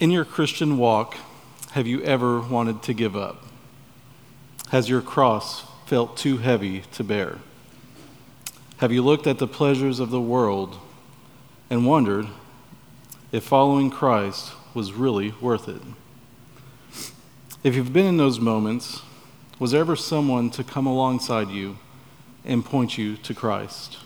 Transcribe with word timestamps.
In 0.00 0.12
your 0.12 0.24
Christian 0.24 0.78
walk, 0.78 1.16
have 1.72 1.88
you 1.88 2.00
ever 2.04 2.40
wanted 2.40 2.84
to 2.84 2.94
give 2.94 3.16
up? 3.16 3.42
Has 4.68 4.88
your 4.88 5.00
cross 5.00 5.64
felt 5.86 6.16
too 6.16 6.36
heavy 6.36 6.82
to 6.92 7.02
bear? 7.02 7.38
Have 8.76 8.92
you 8.92 9.02
looked 9.02 9.26
at 9.26 9.38
the 9.38 9.48
pleasures 9.48 9.98
of 9.98 10.10
the 10.10 10.20
world 10.20 10.78
and 11.68 11.84
wondered 11.84 12.28
if 13.32 13.42
following 13.42 13.90
Christ 13.90 14.52
was 14.72 14.92
really 14.92 15.34
worth 15.40 15.68
it? 15.68 15.82
If 17.64 17.74
you've 17.74 17.92
been 17.92 18.06
in 18.06 18.16
those 18.18 18.38
moments, 18.38 19.02
was 19.58 19.72
there 19.72 19.80
ever 19.80 19.96
someone 19.96 20.50
to 20.50 20.62
come 20.62 20.86
alongside 20.86 21.48
you 21.48 21.76
and 22.44 22.64
point 22.64 22.98
you 22.98 23.16
to 23.16 23.34
Christ? 23.34 23.98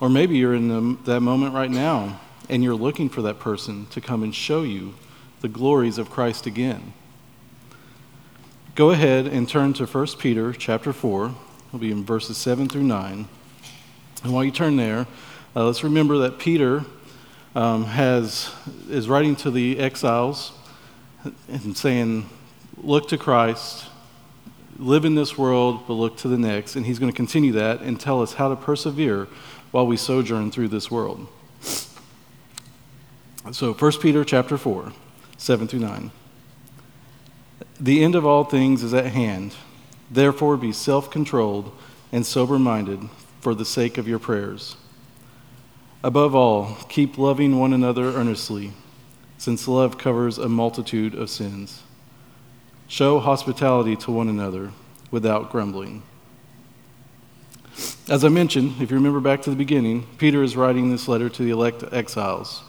Or 0.00 0.08
maybe 0.08 0.36
you're 0.36 0.54
in 0.54 0.68
the, 0.68 1.12
that 1.12 1.22
moment 1.22 1.54
right 1.54 1.72
now 1.72 2.20
and 2.48 2.64
you're 2.64 2.74
looking 2.74 3.08
for 3.08 3.22
that 3.22 3.38
person 3.38 3.86
to 3.86 4.00
come 4.00 4.22
and 4.22 4.34
show 4.34 4.62
you 4.62 4.94
the 5.40 5.48
glories 5.48 5.98
of 5.98 6.10
Christ 6.10 6.46
again. 6.46 6.92
Go 8.74 8.90
ahead 8.90 9.26
and 9.26 9.48
turn 9.48 9.72
to 9.74 9.86
1 9.86 10.06
Peter 10.18 10.52
chapter 10.52 10.92
4. 10.92 11.34
It'll 11.68 11.78
be 11.78 11.90
in 11.90 12.04
verses 12.04 12.36
7 12.36 12.68
through 12.68 12.84
9. 12.84 13.28
And 14.22 14.32
while 14.32 14.44
you 14.44 14.50
turn 14.50 14.76
there, 14.76 15.06
uh, 15.54 15.66
let's 15.66 15.84
remember 15.84 16.18
that 16.18 16.38
Peter 16.38 16.84
um, 17.54 17.84
has, 17.84 18.54
is 18.88 19.08
writing 19.08 19.36
to 19.36 19.50
the 19.50 19.78
exiles 19.78 20.52
and 21.48 21.76
saying, 21.76 22.28
Look 22.80 23.08
to 23.08 23.18
Christ, 23.18 23.86
live 24.78 25.04
in 25.04 25.16
this 25.16 25.36
world, 25.36 25.80
but 25.88 25.94
look 25.94 26.16
to 26.18 26.28
the 26.28 26.38
next. 26.38 26.76
And 26.76 26.86
he's 26.86 27.00
going 27.00 27.10
to 27.10 27.16
continue 27.16 27.52
that 27.52 27.80
and 27.80 27.98
tell 27.98 28.22
us 28.22 28.34
how 28.34 28.48
to 28.48 28.56
persevere 28.56 29.26
while 29.72 29.86
we 29.86 29.96
sojourn 29.96 30.52
through 30.52 30.68
this 30.68 30.90
world. 30.90 31.26
So 33.50 33.72
1 33.72 33.92
Peter 34.00 34.24
chapter 34.24 34.58
4, 34.58 34.92
7 35.38 35.68
through 35.68 35.80
9. 35.80 36.10
The 37.80 38.04
end 38.04 38.14
of 38.14 38.26
all 38.26 38.44
things 38.44 38.82
is 38.82 38.92
at 38.92 39.06
hand. 39.06 39.54
Therefore 40.10 40.56
be 40.56 40.72
self-controlled 40.72 41.72
and 42.12 42.26
sober-minded 42.26 43.08
for 43.40 43.54
the 43.54 43.64
sake 43.64 43.96
of 43.96 44.06
your 44.06 44.18
prayers. 44.18 44.76
Above 46.02 46.34
all, 46.34 46.76
keep 46.88 47.16
loving 47.16 47.58
one 47.58 47.72
another 47.72 48.12
earnestly, 48.14 48.72
since 49.38 49.66
love 49.66 49.96
covers 49.96 50.36
a 50.38 50.48
multitude 50.48 51.14
of 51.14 51.30
sins. 51.30 51.82
Show 52.86 53.18
hospitality 53.18 53.96
to 53.96 54.10
one 54.10 54.28
another 54.28 54.72
without 55.10 55.50
grumbling. 55.50 56.02
As 58.08 58.24
I 58.24 58.28
mentioned, 58.28 58.80
if 58.80 58.90
you 58.90 58.96
remember 58.96 59.20
back 59.20 59.42
to 59.42 59.50
the 59.50 59.56
beginning, 59.56 60.06
Peter 60.18 60.42
is 60.42 60.56
writing 60.56 60.90
this 60.90 61.08
letter 61.08 61.28
to 61.30 61.42
the 61.42 61.50
elect 61.50 61.84
exiles. 61.92 62.62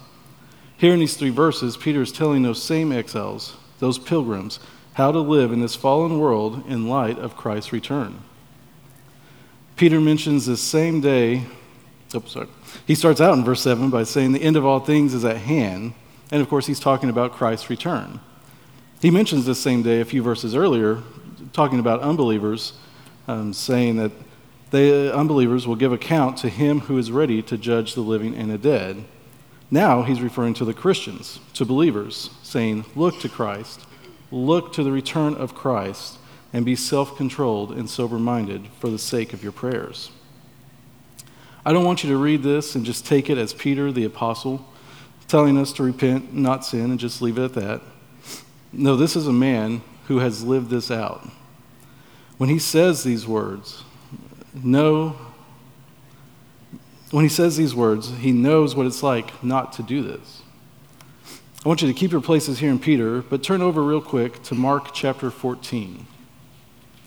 Here 0.80 0.94
in 0.94 1.00
these 1.00 1.14
three 1.14 1.28
verses, 1.28 1.76
Peter 1.76 2.00
is 2.00 2.10
telling 2.10 2.42
those 2.42 2.62
same 2.62 2.90
exiles, 2.90 3.54
those 3.80 3.98
pilgrims, 3.98 4.58
how 4.94 5.12
to 5.12 5.18
live 5.18 5.52
in 5.52 5.60
this 5.60 5.76
fallen 5.76 6.18
world 6.18 6.64
in 6.66 6.88
light 6.88 7.18
of 7.18 7.36
Christ's 7.36 7.70
return. 7.70 8.22
Peter 9.76 10.00
mentions 10.00 10.46
this 10.46 10.62
same 10.62 11.02
day, 11.02 11.44
oh, 12.14 12.22
sorry. 12.26 12.48
He 12.86 12.94
starts 12.94 13.20
out 13.20 13.36
in 13.36 13.44
verse 13.44 13.60
7 13.60 13.90
by 13.90 14.04
saying 14.04 14.32
the 14.32 14.40
end 14.40 14.56
of 14.56 14.64
all 14.64 14.80
things 14.80 15.12
is 15.12 15.22
at 15.22 15.36
hand, 15.36 15.92
and 16.30 16.40
of 16.40 16.48
course, 16.48 16.66
he's 16.66 16.80
talking 16.80 17.10
about 17.10 17.32
Christ's 17.32 17.68
return. 17.68 18.18
He 19.02 19.10
mentions 19.10 19.44
this 19.44 19.60
same 19.60 19.82
day 19.82 20.00
a 20.00 20.06
few 20.06 20.22
verses 20.22 20.54
earlier, 20.54 21.02
talking 21.52 21.78
about 21.78 22.00
unbelievers, 22.00 22.72
um, 23.28 23.52
saying 23.52 23.96
that 23.96 24.12
the 24.70 25.14
unbelievers 25.14 25.66
will 25.66 25.76
give 25.76 25.92
account 25.92 26.38
to 26.38 26.48
him 26.48 26.80
who 26.80 26.96
is 26.96 27.12
ready 27.12 27.42
to 27.42 27.58
judge 27.58 27.92
the 27.92 28.00
living 28.00 28.34
and 28.34 28.50
the 28.50 28.56
dead. 28.56 29.04
Now 29.70 30.02
he's 30.02 30.20
referring 30.20 30.54
to 30.54 30.64
the 30.64 30.74
Christians, 30.74 31.38
to 31.54 31.64
believers, 31.64 32.30
saying, 32.42 32.84
Look 32.96 33.20
to 33.20 33.28
Christ, 33.28 33.86
look 34.30 34.72
to 34.72 34.82
the 34.82 34.92
return 34.92 35.34
of 35.34 35.54
Christ, 35.54 36.18
and 36.52 36.64
be 36.64 36.74
self 36.74 37.16
controlled 37.16 37.72
and 37.72 37.88
sober 37.88 38.18
minded 38.18 38.66
for 38.80 38.90
the 38.90 38.98
sake 38.98 39.32
of 39.32 39.42
your 39.42 39.52
prayers. 39.52 40.10
I 41.64 41.72
don't 41.72 41.84
want 41.84 42.02
you 42.02 42.10
to 42.10 42.16
read 42.16 42.42
this 42.42 42.74
and 42.74 42.84
just 42.84 43.06
take 43.06 43.30
it 43.30 43.38
as 43.38 43.52
Peter 43.52 43.92
the 43.92 44.04
apostle 44.04 44.66
telling 45.28 45.56
us 45.56 45.72
to 45.74 45.84
repent, 45.84 46.34
not 46.34 46.64
sin, 46.64 46.90
and 46.90 46.98
just 46.98 47.22
leave 47.22 47.38
it 47.38 47.44
at 47.44 47.54
that. 47.54 47.80
No, 48.72 48.96
this 48.96 49.14
is 49.14 49.28
a 49.28 49.32
man 49.32 49.80
who 50.08 50.18
has 50.18 50.42
lived 50.42 50.70
this 50.70 50.90
out. 50.90 51.28
When 52.36 52.48
he 52.48 52.58
says 52.58 53.04
these 53.04 53.28
words, 53.28 53.84
no 54.52 55.16
when 57.10 57.24
he 57.24 57.28
says 57.28 57.56
these 57.56 57.74
words, 57.74 58.10
he 58.18 58.32
knows 58.32 58.74
what 58.74 58.86
it's 58.86 59.02
like 59.02 59.42
not 59.42 59.72
to 59.74 59.82
do 59.82 60.02
this. 60.02 60.42
I 61.64 61.68
want 61.68 61.82
you 61.82 61.88
to 61.88 61.94
keep 61.94 62.12
your 62.12 62.20
places 62.20 62.60
here 62.60 62.70
in 62.70 62.78
Peter, 62.78 63.20
but 63.20 63.42
turn 63.42 63.60
over 63.60 63.82
real 63.82 64.00
quick 64.00 64.42
to 64.44 64.54
Mark 64.54 64.94
chapter 64.94 65.30
14. 65.30 66.06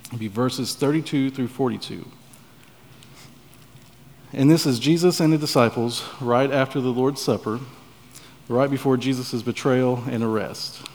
It'll 0.05 0.17
be 0.17 0.27
verses 0.27 0.75
32 0.75 1.31
through 1.31 1.47
42. 1.47 2.05
And 4.33 4.51
this 4.51 4.65
is 4.65 4.77
Jesus 4.77 5.19
and 5.19 5.31
the 5.31 5.37
disciples 5.37 6.03
right 6.19 6.51
after 6.51 6.81
the 6.81 6.89
Lord's 6.89 7.21
Supper, 7.21 7.59
right 8.47 8.69
before 8.69 8.97
Jesus' 8.97 9.41
betrayal 9.41 10.03
and 10.07 10.23
arrest. 10.23 10.85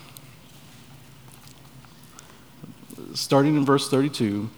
Starting 3.15 3.57
in 3.57 3.65
verse 3.65 3.89
32, 3.89 4.51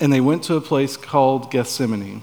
and 0.00 0.12
they 0.12 0.20
went 0.20 0.44
to 0.44 0.54
a 0.54 0.60
place 0.60 0.96
called 0.96 1.50
Gethsemane 1.50 2.22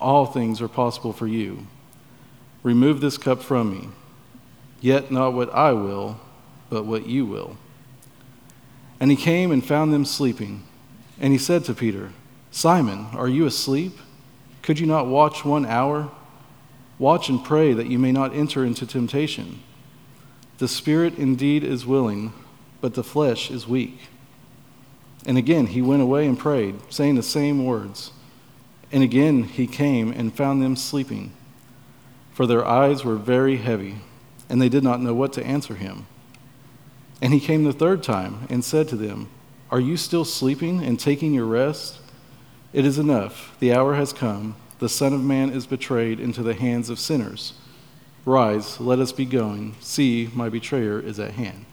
all 0.00 0.26
things 0.26 0.60
are 0.60 0.68
possible 0.68 1.12
for 1.12 1.26
you. 1.26 1.66
Remove 2.62 3.00
this 3.00 3.18
cup 3.18 3.42
from 3.42 3.70
me. 3.70 3.88
Yet 4.80 5.10
not 5.10 5.34
what 5.34 5.52
I 5.54 5.72
will, 5.72 6.20
but 6.70 6.84
what 6.84 7.06
you 7.06 7.24
will. 7.26 7.56
And 9.00 9.10
he 9.10 9.16
came 9.16 9.50
and 9.50 9.64
found 9.64 9.92
them 9.92 10.04
sleeping. 10.04 10.64
And 11.20 11.32
he 11.32 11.38
said 11.38 11.64
to 11.64 11.74
Peter, 11.74 12.12
Simon, 12.50 13.06
are 13.12 13.28
you 13.28 13.46
asleep? 13.46 13.98
Could 14.62 14.78
you 14.78 14.86
not 14.86 15.06
watch 15.06 15.44
one 15.44 15.66
hour? 15.66 16.10
Watch 16.98 17.28
and 17.28 17.42
pray 17.44 17.72
that 17.72 17.88
you 17.88 17.98
may 17.98 18.12
not 18.12 18.34
enter 18.34 18.64
into 18.64 18.86
temptation. 18.86 19.62
The 20.58 20.68
spirit 20.68 21.18
indeed 21.18 21.64
is 21.64 21.84
willing, 21.84 22.32
but 22.80 22.94
the 22.94 23.04
flesh 23.04 23.50
is 23.50 23.66
weak. 23.66 23.98
And 25.26 25.36
again 25.36 25.66
he 25.66 25.82
went 25.82 26.02
away 26.02 26.26
and 26.26 26.38
prayed, 26.38 26.76
saying 26.90 27.16
the 27.16 27.22
same 27.22 27.64
words. 27.64 28.12
And 28.94 29.02
again 29.02 29.42
he 29.42 29.66
came 29.66 30.12
and 30.12 30.32
found 30.32 30.62
them 30.62 30.76
sleeping, 30.76 31.32
for 32.32 32.46
their 32.46 32.64
eyes 32.64 33.04
were 33.04 33.16
very 33.16 33.56
heavy, 33.56 33.96
and 34.48 34.62
they 34.62 34.68
did 34.68 34.84
not 34.84 35.00
know 35.00 35.12
what 35.12 35.32
to 35.32 35.44
answer 35.44 35.74
him. 35.74 36.06
And 37.20 37.32
he 37.32 37.40
came 37.40 37.64
the 37.64 37.72
third 37.72 38.04
time 38.04 38.46
and 38.48 38.64
said 38.64 38.86
to 38.88 38.96
them, 38.96 39.30
Are 39.68 39.80
you 39.80 39.96
still 39.96 40.24
sleeping 40.24 40.80
and 40.80 41.00
taking 41.00 41.34
your 41.34 41.46
rest? 41.46 41.98
It 42.72 42.84
is 42.84 42.96
enough. 42.96 43.56
The 43.58 43.74
hour 43.74 43.96
has 43.96 44.12
come. 44.12 44.54
The 44.78 44.88
Son 44.88 45.12
of 45.12 45.24
Man 45.24 45.50
is 45.50 45.66
betrayed 45.66 46.20
into 46.20 46.44
the 46.44 46.54
hands 46.54 46.88
of 46.88 47.00
sinners. 47.00 47.54
Rise, 48.24 48.78
let 48.78 49.00
us 49.00 49.10
be 49.10 49.24
going. 49.24 49.74
See, 49.80 50.30
my 50.34 50.48
betrayer 50.48 51.00
is 51.00 51.18
at 51.18 51.32
hand. 51.32 51.64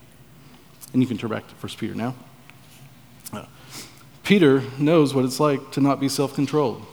And 0.91 1.03
you 1.03 1.07
can 1.07 1.19
turn 1.19 1.29
back 1.29 1.47
to 1.47 1.53
1 1.53 1.73
Peter 1.77 1.93
now. 1.93 2.15
Uh, 3.31 3.45
Peter 4.23 4.63
knows 4.79 5.13
what 5.13 5.23
it's 5.23 5.39
like 5.39 5.71
to 5.73 5.81
not 5.81 5.99
be 5.99 6.09
self 6.09 6.33
controlled. 6.33 6.83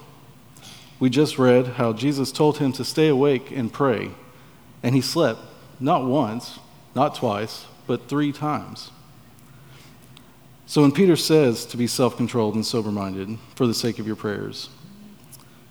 We 1.00 1.10
just 1.10 1.38
read 1.38 1.66
how 1.66 1.92
Jesus 1.92 2.32
told 2.32 2.58
him 2.58 2.72
to 2.72 2.84
stay 2.84 3.08
awake 3.08 3.50
and 3.50 3.72
pray, 3.72 4.10
and 4.82 4.94
he 4.94 5.00
slept 5.00 5.40
not 5.78 6.04
once, 6.04 6.58
not 6.94 7.14
twice, 7.14 7.66
but 7.86 8.08
three 8.08 8.32
times. 8.32 8.90
So 10.66 10.82
when 10.82 10.92
Peter 10.92 11.16
says 11.16 11.64
to 11.66 11.76
be 11.76 11.86
self 11.86 12.16
controlled 12.16 12.54
and 12.54 12.66
sober 12.66 12.90
minded 12.90 13.38
for 13.54 13.66
the 13.66 13.74
sake 13.74 13.98
of 13.98 14.06
your 14.06 14.16
prayers, 14.16 14.68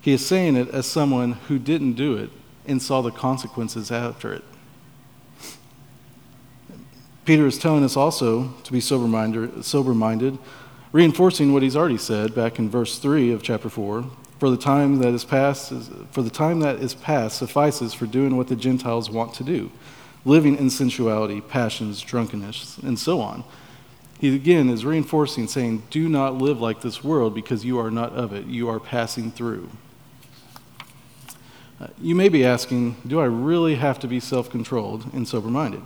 he 0.00 0.12
is 0.12 0.26
saying 0.26 0.56
it 0.56 0.70
as 0.70 0.86
someone 0.86 1.32
who 1.32 1.58
didn't 1.58 1.92
do 1.92 2.16
it 2.16 2.30
and 2.66 2.80
saw 2.80 3.02
the 3.02 3.10
consequences 3.10 3.90
after 3.90 4.32
it. 4.32 4.44
Peter 7.26 7.46
is 7.46 7.58
telling 7.58 7.84
us 7.84 7.96
also 7.96 8.54
to 8.64 8.72
be 8.72 8.80
sober 8.80 9.06
minded, 9.06 10.38
reinforcing 10.92 11.52
what 11.52 11.62
he's 11.62 11.76
already 11.76 11.98
said 11.98 12.34
back 12.34 12.58
in 12.58 12.70
verse 12.70 12.98
3 12.98 13.32
of 13.32 13.42
chapter 13.42 13.68
4 13.68 14.06
for 14.38 14.50
the 14.50 14.56
time 14.56 14.98
that 14.98 15.12
is 15.14 15.24
past, 15.24 15.72
for 16.12 16.22
the 16.22 16.30
time 16.30 16.60
that 16.60 16.76
is 16.76 16.94
past 16.94 17.38
suffices 17.38 17.92
for 17.94 18.06
doing 18.06 18.36
what 18.36 18.48
the 18.48 18.56
Gentiles 18.56 19.10
want 19.10 19.34
to 19.34 19.44
do. 19.44 19.70
living 20.24 20.56
in 20.58 20.68
sensuality, 20.68 21.40
passions, 21.40 22.02
drunkenness, 22.02 22.78
and 22.78 22.98
so 22.98 23.20
on. 23.20 23.44
He 24.20 24.34
again 24.34 24.68
is 24.68 24.84
reinforcing, 24.84 25.46
saying, 25.46 25.84
Do 25.90 26.08
not 26.08 26.34
live 26.34 26.60
like 26.60 26.80
this 26.82 27.04
world 27.04 27.34
because 27.34 27.64
you 27.64 27.78
are 27.78 27.90
not 27.90 28.12
of 28.12 28.32
it. 28.32 28.46
You 28.46 28.68
are 28.68 28.80
passing 28.80 29.30
through. 29.30 29.70
Uh, 31.80 31.86
you 32.00 32.14
may 32.16 32.28
be 32.28 32.44
asking, 32.44 32.96
Do 33.06 33.20
I 33.20 33.26
really 33.26 33.76
have 33.76 34.00
to 34.00 34.08
be 34.08 34.18
self 34.18 34.50
controlled 34.50 35.12
and 35.14 35.26
sober 35.26 35.48
minded? 35.48 35.82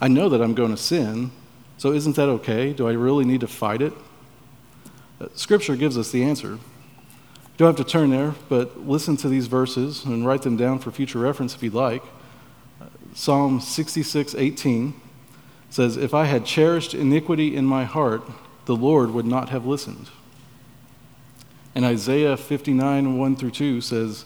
I 0.00 0.08
know 0.08 0.28
that 0.30 0.40
I'm 0.40 0.54
going 0.54 0.70
to 0.70 0.76
sin, 0.76 1.30
so 1.76 1.92
isn't 1.92 2.16
that 2.16 2.28
okay? 2.28 2.72
Do 2.72 2.88
I 2.88 2.92
really 2.92 3.24
need 3.24 3.40
to 3.40 3.46
fight 3.46 3.82
it? 3.82 3.92
Uh, 5.20 5.28
scripture 5.34 5.76
gives 5.76 5.98
us 5.98 6.10
the 6.10 6.24
answer. 6.24 6.58
You 7.54 7.58
don't 7.58 7.76
have 7.76 7.86
to 7.86 7.90
turn 7.90 8.10
there, 8.10 8.34
but 8.48 8.80
listen 8.84 9.16
to 9.18 9.28
these 9.28 9.46
verses 9.46 10.04
and 10.04 10.26
write 10.26 10.42
them 10.42 10.56
down 10.56 10.80
for 10.80 10.90
future 10.90 11.20
reference 11.20 11.54
if 11.54 11.62
you'd 11.62 11.72
like. 11.72 12.02
Psalm 13.14 13.60
66 13.60 14.34
18 14.34 15.00
says, 15.70 15.96
If 15.96 16.14
I 16.14 16.24
had 16.24 16.44
cherished 16.44 16.94
iniquity 16.94 17.54
in 17.54 17.64
my 17.64 17.84
heart, 17.84 18.28
the 18.64 18.74
Lord 18.74 19.12
would 19.12 19.24
not 19.24 19.50
have 19.50 19.66
listened. 19.66 20.10
And 21.76 21.84
Isaiah 21.84 22.36
59 22.36 23.18
1 23.18 23.36
through 23.36 23.52
2 23.52 23.80
says, 23.80 24.24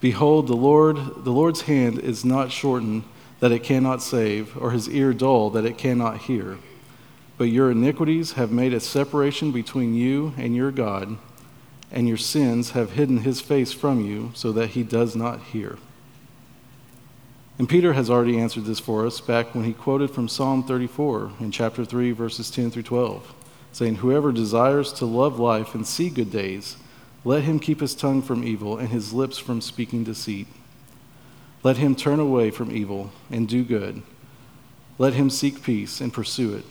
Behold, 0.00 0.46
the 0.46 0.54
Lord, 0.54 0.96
the 1.24 1.32
Lord's 1.32 1.62
hand 1.62 1.98
is 1.98 2.24
not 2.24 2.52
shortened 2.52 3.02
that 3.40 3.50
it 3.50 3.64
cannot 3.64 4.00
save, 4.00 4.56
or 4.56 4.70
his 4.70 4.88
ear 4.88 5.12
dull 5.12 5.50
that 5.50 5.66
it 5.66 5.76
cannot 5.76 6.18
hear. 6.18 6.58
But 7.36 7.44
your 7.44 7.72
iniquities 7.72 8.32
have 8.32 8.52
made 8.52 8.72
a 8.72 8.80
separation 8.80 9.50
between 9.50 9.94
you 9.94 10.34
and 10.36 10.54
your 10.54 10.70
God, 10.70 11.16
and 11.92 12.06
your 12.06 12.16
sins 12.16 12.70
have 12.70 12.92
hidden 12.92 13.18
his 13.18 13.40
face 13.40 13.72
from 13.72 14.04
you 14.04 14.30
so 14.34 14.52
that 14.52 14.70
he 14.70 14.82
does 14.82 15.16
not 15.16 15.40
hear. 15.40 15.78
And 17.58 17.68
Peter 17.68 17.92
has 17.92 18.08
already 18.08 18.38
answered 18.38 18.64
this 18.64 18.80
for 18.80 19.06
us 19.06 19.20
back 19.20 19.54
when 19.54 19.64
he 19.64 19.72
quoted 19.74 20.10
from 20.10 20.28
Psalm 20.28 20.62
34 20.62 21.32
in 21.40 21.50
chapter 21.50 21.84
3, 21.84 22.12
verses 22.12 22.50
10 22.50 22.70
through 22.70 22.84
12, 22.84 23.34
saying, 23.72 23.96
Whoever 23.96 24.32
desires 24.32 24.92
to 24.94 25.04
love 25.04 25.38
life 25.38 25.74
and 25.74 25.86
see 25.86 26.08
good 26.08 26.30
days, 26.30 26.78
let 27.22 27.42
him 27.42 27.58
keep 27.58 27.80
his 27.80 27.94
tongue 27.94 28.22
from 28.22 28.44
evil 28.44 28.78
and 28.78 28.88
his 28.88 29.12
lips 29.12 29.36
from 29.36 29.60
speaking 29.60 30.04
deceit. 30.04 30.46
Let 31.62 31.76
him 31.76 31.94
turn 31.94 32.18
away 32.18 32.50
from 32.50 32.74
evil 32.74 33.12
and 33.30 33.46
do 33.46 33.62
good. 33.62 34.02
Let 34.96 35.12
him 35.12 35.28
seek 35.28 35.62
peace 35.62 36.00
and 36.00 36.12
pursue 36.12 36.54
it. 36.54 36.64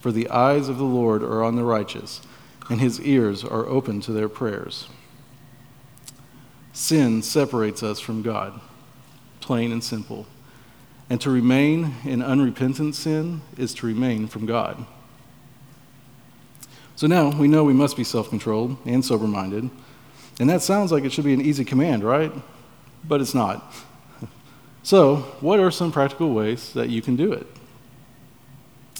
For 0.00 0.12
the 0.12 0.30
eyes 0.30 0.68
of 0.68 0.78
the 0.78 0.84
Lord 0.84 1.22
are 1.22 1.44
on 1.44 1.56
the 1.56 1.64
righteous, 1.64 2.22
and 2.68 2.80
his 2.80 3.00
ears 3.00 3.44
are 3.44 3.66
open 3.66 4.00
to 4.02 4.12
their 4.12 4.28
prayers. 4.28 4.88
Sin 6.72 7.22
separates 7.22 7.82
us 7.82 8.00
from 8.00 8.22
God, 8.22 8.60
plain 9.40 9.72
and 9.72 9.82
simple. 9.82 10.26
And 11.08 11.20
to 11.20 11.30
remain 11.30 11.94
in 12.04 12.22
unrepentant 12.22 12.94
sin 12.94 13.42
is 13.56 13.72
to 13.74 13.86
remain 13.86 14.26
from 14.26 14.44
God. 14.44 14.84
So 16.96 17.06
now 17.06 17.30
we 17.30 17.46
know 17.46 17.62
we 17.62 17.72
must 17.72 17.96
be 17.96 18.04
self 18.04 18.28
controlled 18.28 18.76
and 18.84 19.04
sober 19.04 19.26
minded. 19.26 19.70
And 20.40 20.50
that 20.50 20.62
sounds 20.62 20.92
like 20.92 21.04
it 21.04 21.12
should 21.12 21.24
be 21.24 21.32
an 21.32 21.40
easy 21.40 21.64
command, 21.64 22.02
right? 22.04 22.32
But 23.04 23.20
it's 23.20 23.34
not. 23.34 23.72
So, 24.82 25.16
what 25.40 25.58
are 25.58 25.72
some 25.72 25.90
practical 25.90 26.32
ways 26.32 26.72
that 26.74 26.90
you 26.90 27.02
can 27.02 27.16
do 27.16 27.32
it? 27.32 27.44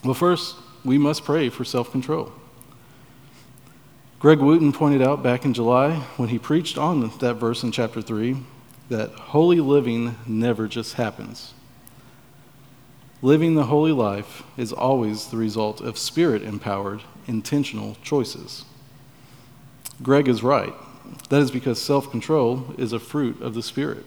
Well, 0.02 0.14
first, 0.14 0.56
we 0.84 0.98
must 0.98 1.24
pray 1.24 1.48
for 1.48 1.64
self 1.64 1.92
control. 1.92 2.32
Greg 4.18 4.38
Wooten 4.38 4.72
pointed 4.72 5.02
out 5.02 5.22
back 5.22 5.44
in 5.44 5.52
July 5.52 5.96
when 6.16 6.30
he 6.30 6.38
preached 6.38 6.78
on 6.78 7.10
that 7.18 7.34
verse 7.34 7.62
in 7.62 7.70
chapter 7.70 8.00
3 8.00 8.36
that 8.88 9.10
holy 9.10 9.60
living 9.60 10.16
never 10.26 10.66
just 10.66 10.94
happens. 10.94 11.52
Living 13.20 13.54
the 13.54 13.64
holy 13.64 13.92
life 13.92 14.42
is 14.56 14.72
always 14.72 15.26
the 15.26 15.36
result 15.36 15.82
of 15.82 15.98
spirit 15.98 16.42
empowered, 16.42 17.02
intentional 17.26 17.96
choices. 18.02 18.64
Greg 20.02 20.28
is 20.28 20.42
right. 20.42 20.74
That 21.28 21.40
is 21.40 21.50
because 21.50 21.80
self 21.80 22.10
control 22.10 22.74
is 22.78 22.92
a 22.92 22.98
fruit 22.98 23.40
of 23.42 23.54
the 23.54 23.62
Spirit. 23.62 24.04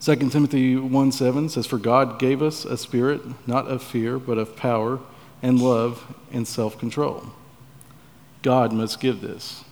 2 0.00 0.16
Timothy 0.30 0.76
1 0.76 1.12
7 1.12 1.48
says, 1.48 1.66
For 1.66 1.78
God 1.78 2.18
gave 2.18 2.42
us 2.42 2.64
a 2.64 2.76
spirit 2.76 3.22
not 3.46 3.66
of 3.68 3.82
fear, 3.82 4.18
but 4.18 4.38
of 4.38 4.56
power 4.56 5.00
and 5.42 5.60
love 5.60 6.14
and 6.32 6.46
self 6.46 6.78
control. 6.78 7.26
God 8.44 8.74
must 8.74 9.00
give 9.00 9.22
this. 9.22 9.64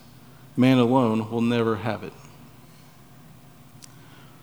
Man 0.57 0.79
alone 0.79 1.31
will 1.31 1.43
never 1.43 1.77
have 1.77 2.03
it. 2.03 2.13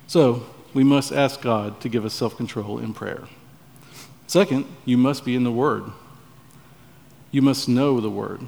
So, 0.06 0.46
we 0.72 0.84
must 0.84 1.12
ask 1.12 1.42
God 1.42 1.81
to 1.81 1.90
give 1.90 2.06
us 2.06 2.14
self 2.14 2.38
control 2.38 2.78
in 2.78 2.94
prayer. 2.94 3.24
Second, 4.28 4.66
you 4.86 4.98
must 4.98 5.26
be 5.26 5.36
in 5.36 5.44
the 5.44 5.52
Word. 5.52 5.84
You 7.31 7.42
must 7.42 7.68
know 7.68 8.00
the 8.00 8.10
Word. 8.10 8.42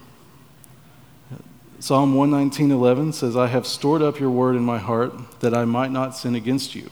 Psalm 1.79 2.13
119.11 2.13 3.11
says, 3.15 3.35
I 3.35 3.47
have 3.47 3.65
stored 3.65 4.03
up 4.03 4.19
your 4.19 4.29
word 4.29 4.55
in 4.55 4.63
my 4.63 4.77
heart 4.77 5.39
that 5.39 5.55
I 5.55 5.65
might 5.65 5.89
not 5.89 6.15
sin 6.15 6.35
against 6.35 6.75
you. 6.75 6.91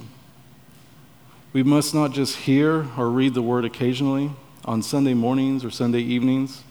We 1.54 1.62
must 1.62 1.94
not 1.94 2.12
just 2.12 2.38
hear 2.38 2.88
or 2.98 3.12
read 3.12 3.36
the 3.36 3.44
word 3.44 3.66
occasionally 3.66 4.32
on 4.66 4.82
Sunday 4.82 5.14
mornings 5.14 5.64
or 5.64 5.70
Sunday 5.70 6.00
evenings, 6.00 6.64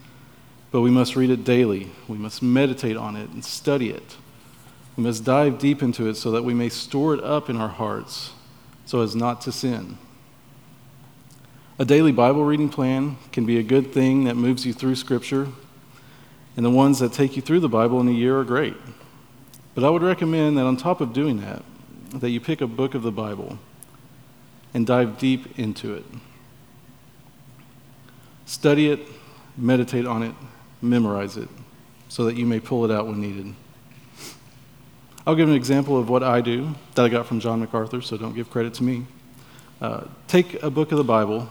but 0.71 0.81
we 0.83 0.91
must 0.91 1.17
read 1.17 1.31
it 1.31 1.45
daily. 1.45 1.91
We 2.07 2.19
must 2.19 2.43
meditate 2.43 2.97
on 2.97 3.17
it 3.17 3.31
and 3.31 3.45
study 3.45 3.91
it. 3.91 4.17
We 4.97 5.05
must 5.05 5.25
dive 5.25 5.59
deep 5.59 5.83
into 5.83 6.09
it 6.09 6.17
so 6.17 6.31
that 6.33 6.43
we 6.43 6.55
may 6.55 6.69
store 6.69 7.15
it 7.15 7.23
up 7.23 7.49
in 7.49 7.57
our 7.57 7.69
hearts 7.69 8.33
so 8.85 9.01
as 9.01 9.15
not 9.15 9.41
to 9.43 9.53
sin. 9.53 9.99
A 11.79 11.85
daily 11.85 12.11
Bible 12.11 12.45
reading 12.45 12.69
plan 12.69 13.17
can 13.31 13.47
be 13.47 13.59
a 13.59 13.63
good 13.63 13.93
thing 13.93 14.25
that 14.25 14.35
moves 14.35 14.67
you 14.67 14.73
through 14.73 14.97
Scripture, 14.97 15.47
and 16.57 16.67
the 16.67 16.71
ones 16.71 16.99
that 16.99 17.13
take 17.13 17.37
you 17.37 17.43
through 17.43 17.61
the 17.61 17.69
Bible 17.69 18.01
in 18.01 18.09
a 18.09 18.13
year 18.13 18.39
are 18.39 18.45
great. 18.45 18.75
But 19.77 19.85
I 19.85 19.91
would 19.91 20.03
recommend 20.03 20.59
that 20.59 20.65
on 20.65 20.77
top 20.77 21.01
of 21.01 21.13
doing 21.13 21.41
that, 21.43 21.63
that 22.15 22.31
you 22.31 22.41
pick 22.41 22.61
a 22.61 22.67
book 22.67 22.95
of 22.95 23.03
the 23.03 23.13
Bible 23.13 23.59
and 24.75 24.85
dive 24.85 25.19
deep 25.19 25.57
into 25.57 25.95
it. 25.95 26.05
Study 28.45 28.91
it, 28.91 29.07
meditate 29.57 30.07
on 30.07 30.25
it, 30.25 30.35
memorize 30.81 31.37
it, 31.37 31.49
so 32.09 32.25
that 32.25 32.37
you 32.37 32.47
may 32.47 32.61
pull 32.61 32.85
it 32.85 32.91
out 32.91 33.07
when 33.07 33.21
needed. 33.21 33.55
I'll 35.27 35.35
give 35.35 35.49
an 35.49 35.55
example 35.55 35.99
of 35.99 36.09
what 36.09 36.23
I 36.23 36.41
do 36.41 36.75
that 36.95 37.05
I 37.05 37.09
got 37.09 37.27
from 37.27 37.41
John 37.41 37.61
MacArthur, 37.61 38.01
so 38.01 38.17
don't 38.17 38.35
give 38.35 38.51
credit 38.51 38.75
to 38.75 38.83
me. 38.83 39.07
Uh, 39.81 40.05
take 40.27 40.63
a 40.63 40.71
book 40.71 40.91
of 40.91 40.99
the 40.99 41.05
Bible 41.05 41.49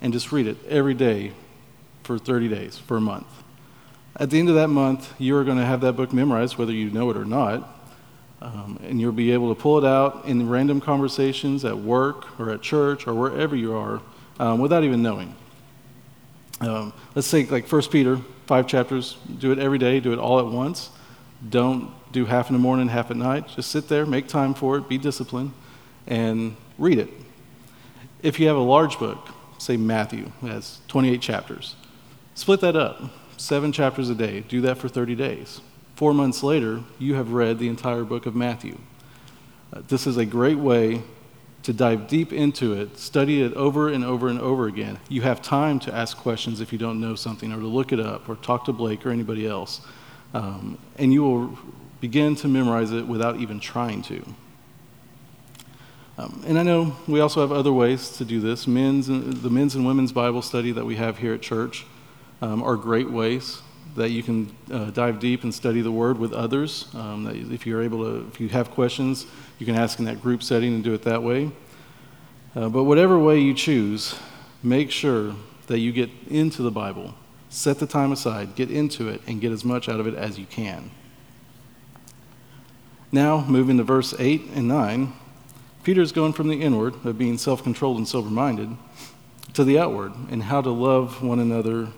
and 0.00 0.12
just 0.12 0.32
read 0.32 0.46
it 0.46 0.56
every 0.68 0.94
day 0.94 1.32
for 2.02 2.18
30 2.18 2.48
days, 2.48 2.78
for 2.78 2.96
a 2.96 3.00
month. 3.00 3.26
At 4.16 4.30
the 4.30 4.38
end 4.38 4.48
of 4.48 4.56
that 4.56 4.68
month, 4.68 5.14
you 5.18 5.36
are 5.36 5.44
going 5.44 5.58
to 5.58 5.64
have 5.64 5.80
that 5.82 5.94
book 5.94 6.12
memorized, 6.12 6.58
whether 6.58 6.72
you 6.72 6.90
know 6.90 7.10
it 7.10 7.16
or 7.16 7.24
not. 7.24 7.78
Um, 8.42 8.80
and 8.82 9.00
you'll 9.00 9.12
be 9.12 9.30
able 9.30 9.54
to 9.54 9.60
pull 9.60 9.78
it 9.78 9.84
out 9.84 10.24
in 10.24 10.48
random 10.48 10.80
conversations 10.80 11.64
at 11.64 11.78
work 11.78 12.40
or 12.40 12.50
at 12.50 12.60
church 12.60 13.06
or 13.06 13.14
wherever 13.14 13.54
you 13.54 13.72
are 13.74 14.00
um, 14.40 14.58
without 14.58 14.82
even 14.82 15.00
knowing. 15.00 15.34
Um, 16.60 16.92
let's 17.14 17.30
take 17.30 17.52
like 17.52 17.70
1 17.70 17.82
Peter, 17.82 18.18
five 18.46 18.66
chapters. 18.66 19.16
Do 19.38 19.52
it 19.52 19.58
every 19.58 19.78
day, 19.78 20.00
do 20.00 20.12
it 20.12 20.18
all 20.18 20.38
at 20.38 20.46
once. 20.46 20.90
Don't 21.48 21.90
do 22.12 22.26
half 22.26 22.50
in 22.50 22.54
the 22.54 22.60
morning, 22.60 22.88
half 22.88 23.10
at 23.10 23.16
night. 23.16 23.48
Just 23.48 23.70
sit 23.70 23.88
there, 23.88 24.06
make 24.06 24.28
time 24.28 24.54
for 24.54 24.76
it, 24.76 24.88
be 24.88 24.98
disciplined, 24.98 25.52
and 26.06 26.56
read 26.78 26.98
it. 26.98 27.08
If 28.22 28.38
you 28.38 28.46
have 28.48 28.56
a 28.56 28.60
large 28.60 28.98
book, 28.98 29.28
say 29.58 29.76
Matthew, 29.76 30.30
has 30.42 30.80
28 30.88 31.20
chapters, 31.20 31.74
split 32.34 32.60
that 32.60 32.76
up. 32.76 33.02
Seven 33.36 33.72
chapters 33.72 34.08
a 34.08 34.14
day. 34.14 34.40
Do 34.40 34.60
that 34.60 34.78
for 34.78 34.88
30 34.88 35.16
days. 35.16 35.60
Four 35.96 36.14
months 36.14 36.44
later, 36.44 36.82
you 36.98 37.14
have 37.14 37.32
read 37.32 37.58
the 37.58 37.68
entire 37.68 38.04
book 38.04 38.26
of 38.26 38.36
Matthew. 38.36 38.78
Uh, 39.72 39.82
this 39.88 40.06
is 40.06 40.16
a 40.16 40.24
great 40.24 40.58
way 40.58 41.02
to 41.62 41.72
dive 41.72 42.08
deep 42.08 42.32
into 42.32 42.72
it, 42.72 42.98
study 42.98 43.42
it 43.42 43.54
over 43.54 43.88
and 43.88 44.04
over 44.04 44.28
and 44.28 44.40
over 44.40 44.66
again. 44.66 44.98
You 45.08 45.22
have 45.22 45.40
time 45.40 45.78
to 45.80 45.94
ask 45.94 46.16
questions 46.16 46.60
if 46.60 46.72
you 46.72 46.78
don't 46.78 47.00
know 47.00 47.14
something, 47.14 47.52
or 47.52 47.60
to 47.60 47.66
look 47.66 47.92
it 47.92 48.00
up, 48.00 48.28
or 48.28 48.36
talk 48.36 48.64
to 48.64 48.72
Blake 48.72 49.06
or 49.06 49.10
anybody 49.10 49.46
else. 49.46 49.80
Um, 50.34 50.78
and 50.98 51.12
you 51.12 51.22
will 51.22 51.58
begin 52.00 52.34
to 52.36 52.48
memorize 52.48 52.90
it 52.90 53.06
without 53.06 53.36
even 53.36 53.60
trying 53.60 54.02
to. 54.02 54.24
Um, 56.18 56.42
and 56.46 56.58
I 56.58 56.62
know 56.62 56.96
we 57.06 57.20
also 57.20 57.40
have 57.40 57.52
other 57.52 57.72
ways 57.72 58.10
to 58.18 58.24
do 58.24 58.40
this. 58.40 58.66
Men's, 58.66 59.06
the 59.06 59.50
men's 59.50 59.74
and 59.74 59.86
women's 59.86 60.12
Bible 60.12 60.42
study 60.42 60.72
that 60.72 60.84
we 60.84 60.96
have 60.96 61.18
here 61.18 61.32
at 61.32 61.42
church 61.42 61.86
um, 62.42 62.62
are 62.62 62.76
great 62.76 63.10
ways 63.10 63.62
that 63.96 64.10
you 64.10 64.22
can 64.22 64.54
uh, 64.70 64.86
dive 64.90 65.20
deep 65.20 65.44
and 65.44 65.54
study 65.54 65.80
the 65.80 65.92
Word 65.92 66.18
with 66.18 66.32
others. 66.32 66.86
Um, 66.94 67.26
if 67.52 67.66
you're 67.66 67.82
able 67.82 68.04
to, 68.04 68.26
if 68.28 68.40
you 68.40 68.48
have 68.48 68.70
questions, 68.70 69.26
you 69.58 69.66
can 69.66 69.74
ask 69.74 69.98
in 69.98 70.04
that 70.06 70.22
group 70.22 70.42
setting 70.42 70.74
and 70.74 70.82
do 70.82 70.94
it 70.94 71.02
that 71.02 71.22
way. 71.22 71.50
Uh, 72.54 72.68
but 72.68 72.84
whatever 72.84 73.18
way 73.18 73.38
you 73.38 73.54
choose, 73.54 74.14
make 74.62 74.90
sure 74.90 75.34
that 75.66 75.78
you 75.78 75.92
get 75.92 76.10
into 76.28 76.62
the 76.62 76.70
Bible. 76.70 77.14
Set 77.48 77.78
the 77.78 77.86
time 77.86 78.12
aside, 78.12 78.54
get 78.54 78.70
into 78.70 79.08
it, 79.08 79.20
and 79.26 79.40
get 79.40 79.52
as 79.52 79.64
much 79.64 79.88
out 79.88 80.00
of 80.00 80.06
it 80.06 80.14
as 80.14 80.38
you 80.38 80.46
can. 80.46 80.90
Now, 83.10 83.44
moving 83.44 83.76
to 83.76 83.84
verse 83.84 84.14
8 84.18 84.48
and 84.54 84.68
9, 84.68 85.12
Peter's 85.82 86.12
going 86.12 86.32
from 86.32 86.48
the 86.48 86.62
inward, 86.62 86.94
of 87.04 87.18
being 87.18 87.36
self 87.36 87.62
controlled 87.62 87.98
and 87.98 88.08
sober 88.08 88.30
minded, 88.30 88.70
to 89.52 89.64
the 89.64 89.78
outward, 89.78 90.12
and 90.30 90.44
how 90.44 90.62
to 90.62 90.70
love 90.70 91.22
one 91.22 91.38
another 91.38 91.88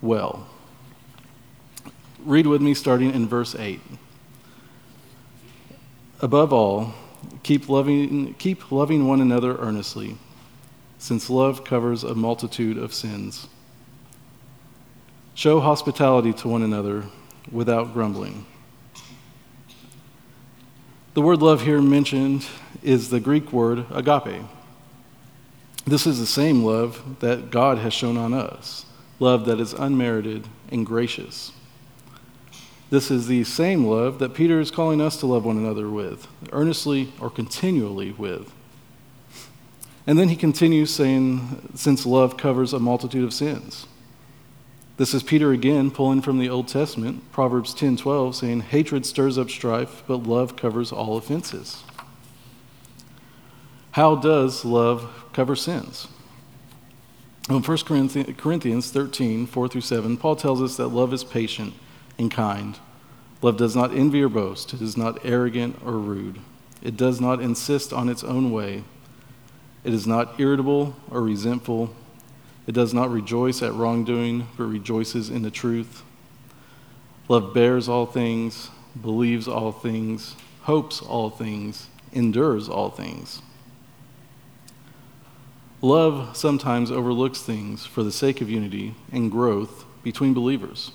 well. 0.00 0.46
Read 2.24 2.46
with 2.46 2.62
me 2.62 2.74
starting 2.74 3.12
in 3.12 3.26
verse 3.26 3.54
8. 3.54 3.80
Above 6.20 6.52
all, 6.52 6.94
keep 7.42 7.68
loving, 7.68 8.34
keep 8.34 8.70
loving 8.70 9.08
one 9.08 9.20
another 9.20 9.56
earnestly, 9.56 10.16
since 10.98 11.28
love 11.28 11.64
covers 11.64 12.04
a 12.04 12.14
multitude 12.14 12.78
of 12.78 12.94
sins. 12.94 13.48
Show 15.34 15.60
hospitality 15.60 16.32
to 16.34 16.48
one 16.48 16.62
another 16.62 17.04
without 17.50 17.92
grumbling. 17.92 18.46
The 21.14 21.22
word 21.22 21.42
love 21.42 21.62
here 21.62 21.82
mentioned 21.82 22.46
is 22.82 23.10
the 23.10 23.20
Greek 23.20 23.52
word 23.52 23.84
agape. 23.90 24.44
This 25.84 26.06
is 26.06 26.20
the 26.20 26.26
same 26.26 26.64
love 26.64 27.18
that 27.20 27.50
God 27.50 27.78
has 27.78 27.92
shown 27.92 28.16
on 28.16 28.32
us 28.32 28.86
love 29.18 29.44
that 29.46 29.60
is 29.60 29.72
unmerited 29.72 30.48
and 30.70 30.84
gracious. 30.84 31.52
This 32.92 33.10
is 33.10 33.26
the 33.26 33.42
same 33.44 33.86
love 33.86 34.18
that 34.18 34.34
Peter 34.34 34.60
is 34.60 34.70
calling 34.70 35.00
us 35.00 35.16
to 35.16 35.26
love 35.26 35.46
one 35.46 35.56
another 35.56 35.88
with, 35.88 36.28
earnestly 36.52 37.10
or 37.18 37.30
continually 37.30 38.10
with. 38.10 38.52
And 40.06 40.18
then 40.18 40.28
he 40.28 40.36
continues 40.36 40.92
saying, 40.92 41.70
since 41.74 42.04
love 42.04 42.36
covers 42.36 42.74
a 42.74 42.78
multitude 42.78 43.24
of 43.24 43.32
sins. 43.32 43.86
This 44.98 45.14
is 45.14 45.22
Peter 45.22 45.52
again 45.52 45.90
pulling 45.90 46.20
from 46.20 46.38
the 46.38 46.50
Old 46.50 46.68
Testament, 46.68 47.32
Proverbs 47.32 47.74
10:12 47.74 48.34
saying 48.34 48.60
hatred 48.60 49.06
stirs 49.06 49.38
up 49.38 49.48
strife, 49.48 50.02
but 50.06 50.24
love 50.24 50.54
covers 50.54 50.92
all 50.92 51.16
offenses. 51.16 51.84
How 53.92 54.16
does 54.16 54.66
love 54.66 55.30
cover 55.32 55.56
sins? 55.56 56.08
In 57.48 57.62
1 57.62 57.78
Corinthians 58.36 58.90
13, 58.90 59.46
4 59.46 59.68
through 59.68 59.80
7, 59.80 60.18
Paul 60.18 60.36
tells 60.36 60.60
us 60.60 60.76
that 60.76 60.88
love 60.88 61.14
is 61.14 61.24
patient 61.24 61.72
and 62.18 62.30
kind. 62.30 62.78
Love 63.40 63.56
does 63.56 63.74
not 63.74 63.92
envy 63.92 64.22
or 64.22 64.28
boast. 64.28 64.72
It 64.72 64.80
is 64.80 64.96
not 64.96 65.18
arrogant 65.24 65.76
or 65.84 65.92
rude. 65.92 66.38
It 66.82 66.96
does 66.96 67.20
not 67.20 67.40
insist 67.40 67.92
on 67.92 68.08
its 68.08 68.22
own 68.24 68.52
way. 68.52 68.84
It 69.84 69.92
is 69.92 70.06
not 70.06 70.38
irritable 70.38 70.94
or 71.10 71.22
resentful. 71.22 71.94
It 72.66 72.72
does 72.72 72.94
not 72.94 73.10
rejoice 73.10 73.62
at 73.62 73.74
wrongdoing, 73.74 74.46
but 74.56 74.64
rejoices 74.64 75.28
in 75.30 75.42
the 75.42 75.50
truth. 75.50 76.02
Love 77.28 77.52
bears 77.52 77.88
all 77.88 78.06
things, 78.06 78.70
believes 79.00 79.48
all 79.48 79.72
things, 79.72 80.36
hopes 80.62 81.00
all 81.00 81.30
things, 81.30 81.88
endures 82.12 82.68
all 82.68 82.90
things. 82.90 83.42
Love 85.80 86.36
sometimes 86.36 86.92
overlooks 86.92 87.42
things 87.42 87.84
for 87.84 88.04
the 88.04 88.12
sake 88.12 88.40
of 88.40 88.48
unity 88.48 88.94
and 89.10 89.32
growth 89.32 89.84
between 90.04 90.32
believers. 90.32 90.92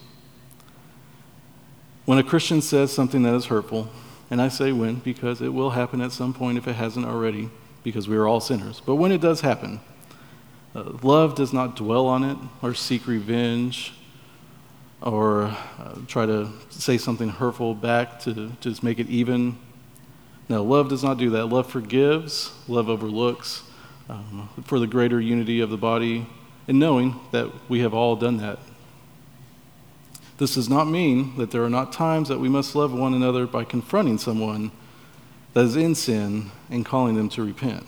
When 2.08 2.18
a 2.18 2.24
Christian 2.24 2.62
says 2.62 2.94
something 2.94 3.24
that 3.24 3.36
is 3.36 3.48
hurtful, 3.48 3.90
and 4.32 4.42
I 4.42 4.48
say 4.48 4.72
when 4.72 4.96
because 4.96 5.42
it 5.42 5.50
will 5.50 5.72
happen 5.72 6.00
at 6.00 6.14
some 6.14 6.34
point 6.34 6.58
if 6.58 6.66
it 6.66 6.78
hasn't 6.78 7.06
already, 7.06 7.50
because 7.84 8.08
we 8.08 8.16
are 8.16 8.26
all 8.26 8.40
sinners, 8.40 8.82
but 8.86 8.96
when 8.96 9.12
it 9.12 9.20
does 9.20 9.42
happen, 9.42 9.82
uh, 10.74 10.84
love 11.04 11.36
does 11.36 11.52
not 11.52 11.76
dwell 11.76 12.08
on 12.08 12.24
it 12.24 12.38
or 12.62 12.74
seek 12.74 13.08
revenge 13.08 13.94
or 15.02 15.54
uh, 15.80 15.96
try 16.08 16.26
to 16.26 16.48
say 16.70 16.98
something 16.98 17.28
hurtful 17.28 17.76
back 17.76 18.22
to, 18.22 18.34
to 18.34 18.52
just 18.62 18.84
make 18.84 19.00
it 19.00 19.10
even. 19.10 19.58
No, 20.48 20.64
love 20.64 20.88
does 20.88 21.04
not 21.04 21.18
do 21.18 21.32
that. 21.32 21.48
Love 21.48 21.70
forgives, 21.70 22.54
love 22.70 22.88
overlooks 22.88 23.64
um, 24.08 24.48
for 24.64 24.80
the 24.80 24.88
greater 24.88 25.20
unity 25.20 25.60
of 25.60 25.70
the 25.70 25.78
body, 25.78 26.26
and 26.70 26.80
knowing 26.80 27.20
that 27.34 27.52
we 27.68 27.82
have 27.82 27.94
all 27.94 28.16
done 28.16 28.38
that. 28.38 28.60
This 30.38 30.54
does 30.54 30.70
not 30.70 30.88
mean 30.88 31.36
that 31.38 31.52
there 31.52 31.64
are 31.64 31.70
not 31.70 31.92
times 31.92 32.30
that 32.30 32.40
we 32.40 32.50
must 32.50 32.76
love 32.76 32.94
one 32.94 33.14
another 33.14 33.48
by 33.48 33.64
confronting 33.64 34.20
someone 34.20 34.72
that 35.54 35.66
is 35.66 35.76
in 35.76 35.96
sin 35.96 36.52
and 36.70 36.86
calling 36.86 37.16
them 37.16 37.30
to 37.30 37.44
repent. 37.44 37.86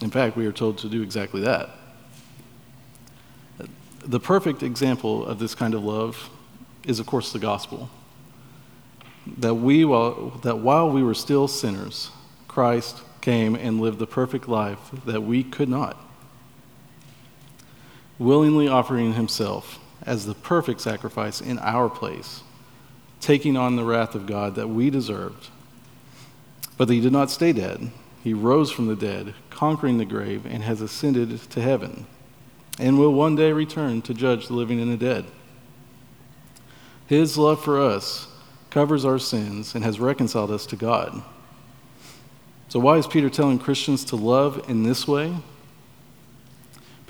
In 0.00 0.10
fact, 0.10 0.36
we 0.36 0.46
are 0.46 0.52
told 0.52 0.78
to 0.78 0.88
do 0.88 1.02
exactly 1.02 1.40
that. 1.42 1.70
The 4.04 4.20
perfect 4.20 4.62
example 4.62 5.26
of 5.26 5.38
this 5.38 5.54
kind 5.54 5.74
of 5.74 5.84
love 5.84 6.30
is, 6.86 7.00
of 7.00 7.06
course, 7.06 7.32
the 7.32 7.38
gospel. 7.38 7.90
That, 9.38 9.54
we, 9.54 9.84
while, 9.84 10.30
that 10.42 10.58
while 10.58 10.90
we 10.90 11.02
were 11.02 11.14
still 11.14 11.46
sinners, 11.46 12.10
Christ 12.48 13.02
came 13.20 13.54
and 13.54 13.80
lived 13.80 13.98
the 13.98 14.06
perfect 14.06 14.48
life 14.48 14.78
that 15.06 15.22
we 15.22 15.44
could 15.44 15.68
not, 15.68 15.96
willingly 18.18 18.68
offering 18.68 19.14
himself 19.14 19.78
as 20.04 20.26
the 20.26 20.34
perfect 20.34 20.80
sacrifice 20.80 21.40
in 21.40 21.58
our 21.60 21.88
place, 21.88 22.42
taking 23.20 23.56
on 23.56 23.76
the 23.76 23.84
wrath 23.84 24.14
of 24.14 24.26
God 24.26 24.54
that 24.54 24.68
we 24.68 24.90
deserved. 24.90 25.48
But 26.76 26.88
he 26.88 27.00
did 27.00 27.12
not 27.12 27.30
stay 27.30 27.52
dead. 27.52 27.90
He 28.24 28.34
rose 28.34 28.70
from 28.70 28.86
the 28.86 28.96
dead, 28.96 29.34
conquering 29.50 29.98
the 29.98 30.04
grave, 30.04 30.46
and 30.46 30.62
has 30.62 30.80
ascended 30.80 31.38
to 31.50 31.60
heaven 31.60 32.06
and 32.78 32.98
will 32.98 33.12
one 33.12 33.36
day 33.36 33.52
return 33.52 34.02
to 34.02 34.14
judge 34.14 34.48
the 34.48 34.54
living 34.54 34.80
and 34.80 34.92
the 34.92 34.96
dead. 34.96 35.24
His 37.06 37.36
love 37.36 37.62
for 37.62 37.80
us 37.80 38.28
covers 38.70 39.04
our 39.04 39.18
sins 39.18 39.74
and 39.74 39.84
has 39.84 40.00
reconciled 40.00 40.50
us 40.50 40.64
to 40.66 40.76
God. 40.76 41.22
So, 42.68 42.80
why 42.80 42.96
is 42.96 43.06
Peter 43.06 43.28
telling 43.28 43.58
Christians 43.58 44.04
to 44.06 44.16
love 44.16 44.64
in 44.68 44.82
this 44.82 45.06
way? 45.06 45.36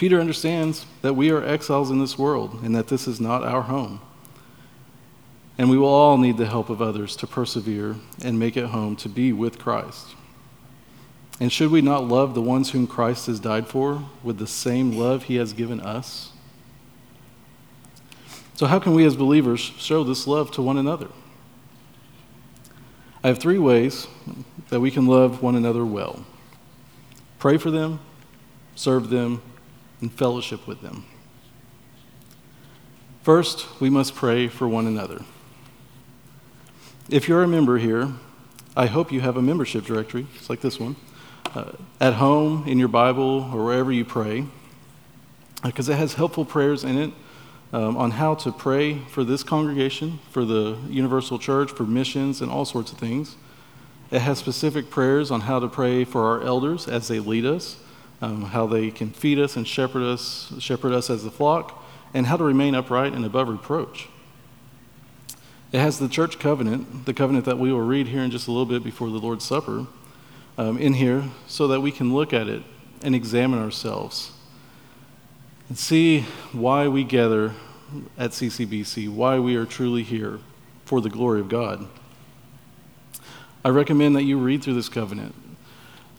Peter 0.02 0.21
understands 0.21 0.85
that 1.02 1.14
we 1.14 1.30
are 1.30 1.44
exiles 1.44 1.88
in 1.88 2.00
this 2.00 2.18
world 2.18 2.59
and 2.64 2.75
that 2.75 2.88
this 2.88 3.06
is 3.06 3.21
not 3.21 3.44
our 3.44 3.62
home. 3.62 4.00
And 5.56 5.71
we 5.71 5.78
will 5.78 5.94
all 5.94 6.18
need 6.18 6.38
the 6.38 6.47
help 6.47 6.71
of 6.71 6.82
others 6.82 7.14
to 7.14 7.26
persevere 7.28 7.94
and 8.25 8.37
make 8.37 8.56
it 8.56 8.66
home 8.66 8.97
to 8.97 9.09
be 9.09 9.32
with 9.32 9.61
Christ. 9.61 10.16
And 11.38 11.52
should 11.52 11.71
we 11.71 11.82
not 11.82 12.02
love 12.02 12.35
the 12.35 12.42
ones 12.42 12.73
whom 12.73 12.88
Christ 12.88 13.28
has 13.28 13.38
died 13.38 13.68
for 13.68 14.02
with 14.25 14.38
the 14.38 14.47
same 14.49 14.90
love 14.90 15.23
he 15.23 15.37
has 15.37 15.52
given 15.52 15.80
us? 15.80 16.32
So, 18.54 18.66
how 18.66 18.80
can 18.80 18.94
we 18.94 19.04
as 19.04 19.14
believers 19.14 19.61
show 19.61 20.02
this 20.02 20.26
love 20.26 20.50
to 20.54 20.62
one 20.62 20.78
another? 20.78 21.11
I 23.23 23.28
have 23.28 23.38
three 23.38 23.61
ways 23.61 24.09
that 24.68 24.80
we 24.80 24.90
can 24.90 25.06
love 25.06 25.44
one 25.44 25.54
another 25.54 25.87
well 25.87 26.25
pray 27.38 27.56
for 27.56 27.71
them, 27.71 28.00
serve 28.75 29.09
them, 29.09 29.40
and 30.02 30.12
fellowship 30.12 30.66
with 30.66 30.82
them. 30.82 31.06
First, 33.23 33.80
we 33.80 33.88
must 33.88 34.14
pray 34.14 34.49
for 34.49 34.68
one 34.68 34.87
another. 34.87 35.23
If 37.09 37.28
you're 37.28 37.42
a 37.42 37.49
member 37.49 37.78
here, 37.78 38.12
I 38.76 38.87
hope 38.87 39.12
you 39.12 39.21
have 39.21 39.37
a 39.37 39.42
membership 39.42 39.85
directory, 39.85 40.26
it's 40.35 40.50
like 40.50 40.61
this 40.61 40.78
one 40.78 40.97
uh, 41.54 41.73
at 42.00 42.14
home, 42.14 42.64
in 42.66 42.78
your 42.78 42.88
Bible, 42.88 43.50
or 43.52 43.64
wherever 43.64 43.92
you 43.92 44.04
pray, 44.04 44.47
because 45.62 45.88
it 45.88 45.97
has 45.97 46.14
helpful 46.14 46.44
prayers 46.44 46.85
in 46.85 46.99
it 46.99 47.12
um, 47.73 47.97
on 47.97 48.12
how 48.12 48.35
to 48.37 48.52
pray 48.52 48.99
for 48.99 49.25
this 49.25 49.42
congregation, 49.42 50.18
for 50.30 50.44
the 50.44 50.78
Universal 50.88 51.38
Church, 51.38 51.71
for 51.71 51.85
missions, 51.85 52.40
and 52.40 52.50
all 52.50 52.64
sorts 52.64 52.92
of 52.92 52.99
things. 52.99 53.37
It 54.11 54.21
has 54.21 54.38
specific 54.38 54.90
prayers 54.90 55.30
on 55.30 55.42
how 55.42 55.59
to 55.59 55.68
pray 55.68 56.04
for 56.04 56.26
our 56.26 56.42
elders 56.42 56.88
as 56.88 57.09
they 57.09 57.18
lead 57.18 57.47
us, 57.47 57.76
um, 58.22 58.42
how 58.42 58.66
they 58.66 58.90
can 58.90 59.10
feed 59.10 59.38
us 59.38 59.56
and 59.56 59.66
shepherd 59.66 60.02
us, 60.02 60.54
shepherd 60.58 60.92
us 60.92 61.10
as 61.10 61.24
the 61.24 61.30
flock, 61.30 61.84
and 62.14 62.26
how 62.26 62.36
to 62.36 62.44
remain 62.44 62.74
upright 62.74 63.12
and 63.12 63.24
above 63.24 63.48
reproach. 63.48 64.08
It 65.72 65.80
has 65.80 65.98
the 65.98 66.08
church 66.08 66.38
covenant, 66.38 67.04
the 67.04 67.14
covenant 67.14 67.44
that 67.46 67.58
we 67.58 67.72
will 67.72 67.80
read 67.80 68.08
here 68.08 68.22
in 68.22 68.30
just 68.30 68.46
a 68.46 68.52
little 68.52 68.66
bit 68.66 68.84
before 68.84 69.10
the 69.10 69.18
Lord's 69.18 69.44
Supper 69.44 69.86
um, 70.56 70.78
in 70.78 70.94
here 70.94 71.24
so 71.46 71.66
that 71.68 71.80
we 71.80 71.90
can 71.90 72.14
look 72.14 72.32
at 72.32 72.46
it 72.46 72.62
and 73.02 73.14
examine 73.14 73.58
ourselves 73.58 74.32
and 75.68 75.76
see 75.76 76.20
why 76.52 76.86
we 76.86 77.02
gather 77.02 77.54
at 78.16 78.30
CCBC, 78.30 79.08
why 79.08 79.38
we 79.38 79.56
are 79.56 79.64
truly 79.64 80.02
here 80.02 80.38
for 80.84 81.00
the 81.00 81.10
glory 81.10 81.40
of 81.40 81.48
God. 81.48 81.88
I 83.64 83.70
recommend 83.70 84.14
that 84.16 84.24
you 84.24 84.38
read 84.38 84.62
through 84.62 84.74
this 84.74 84.88
covenant. 84.88 85.34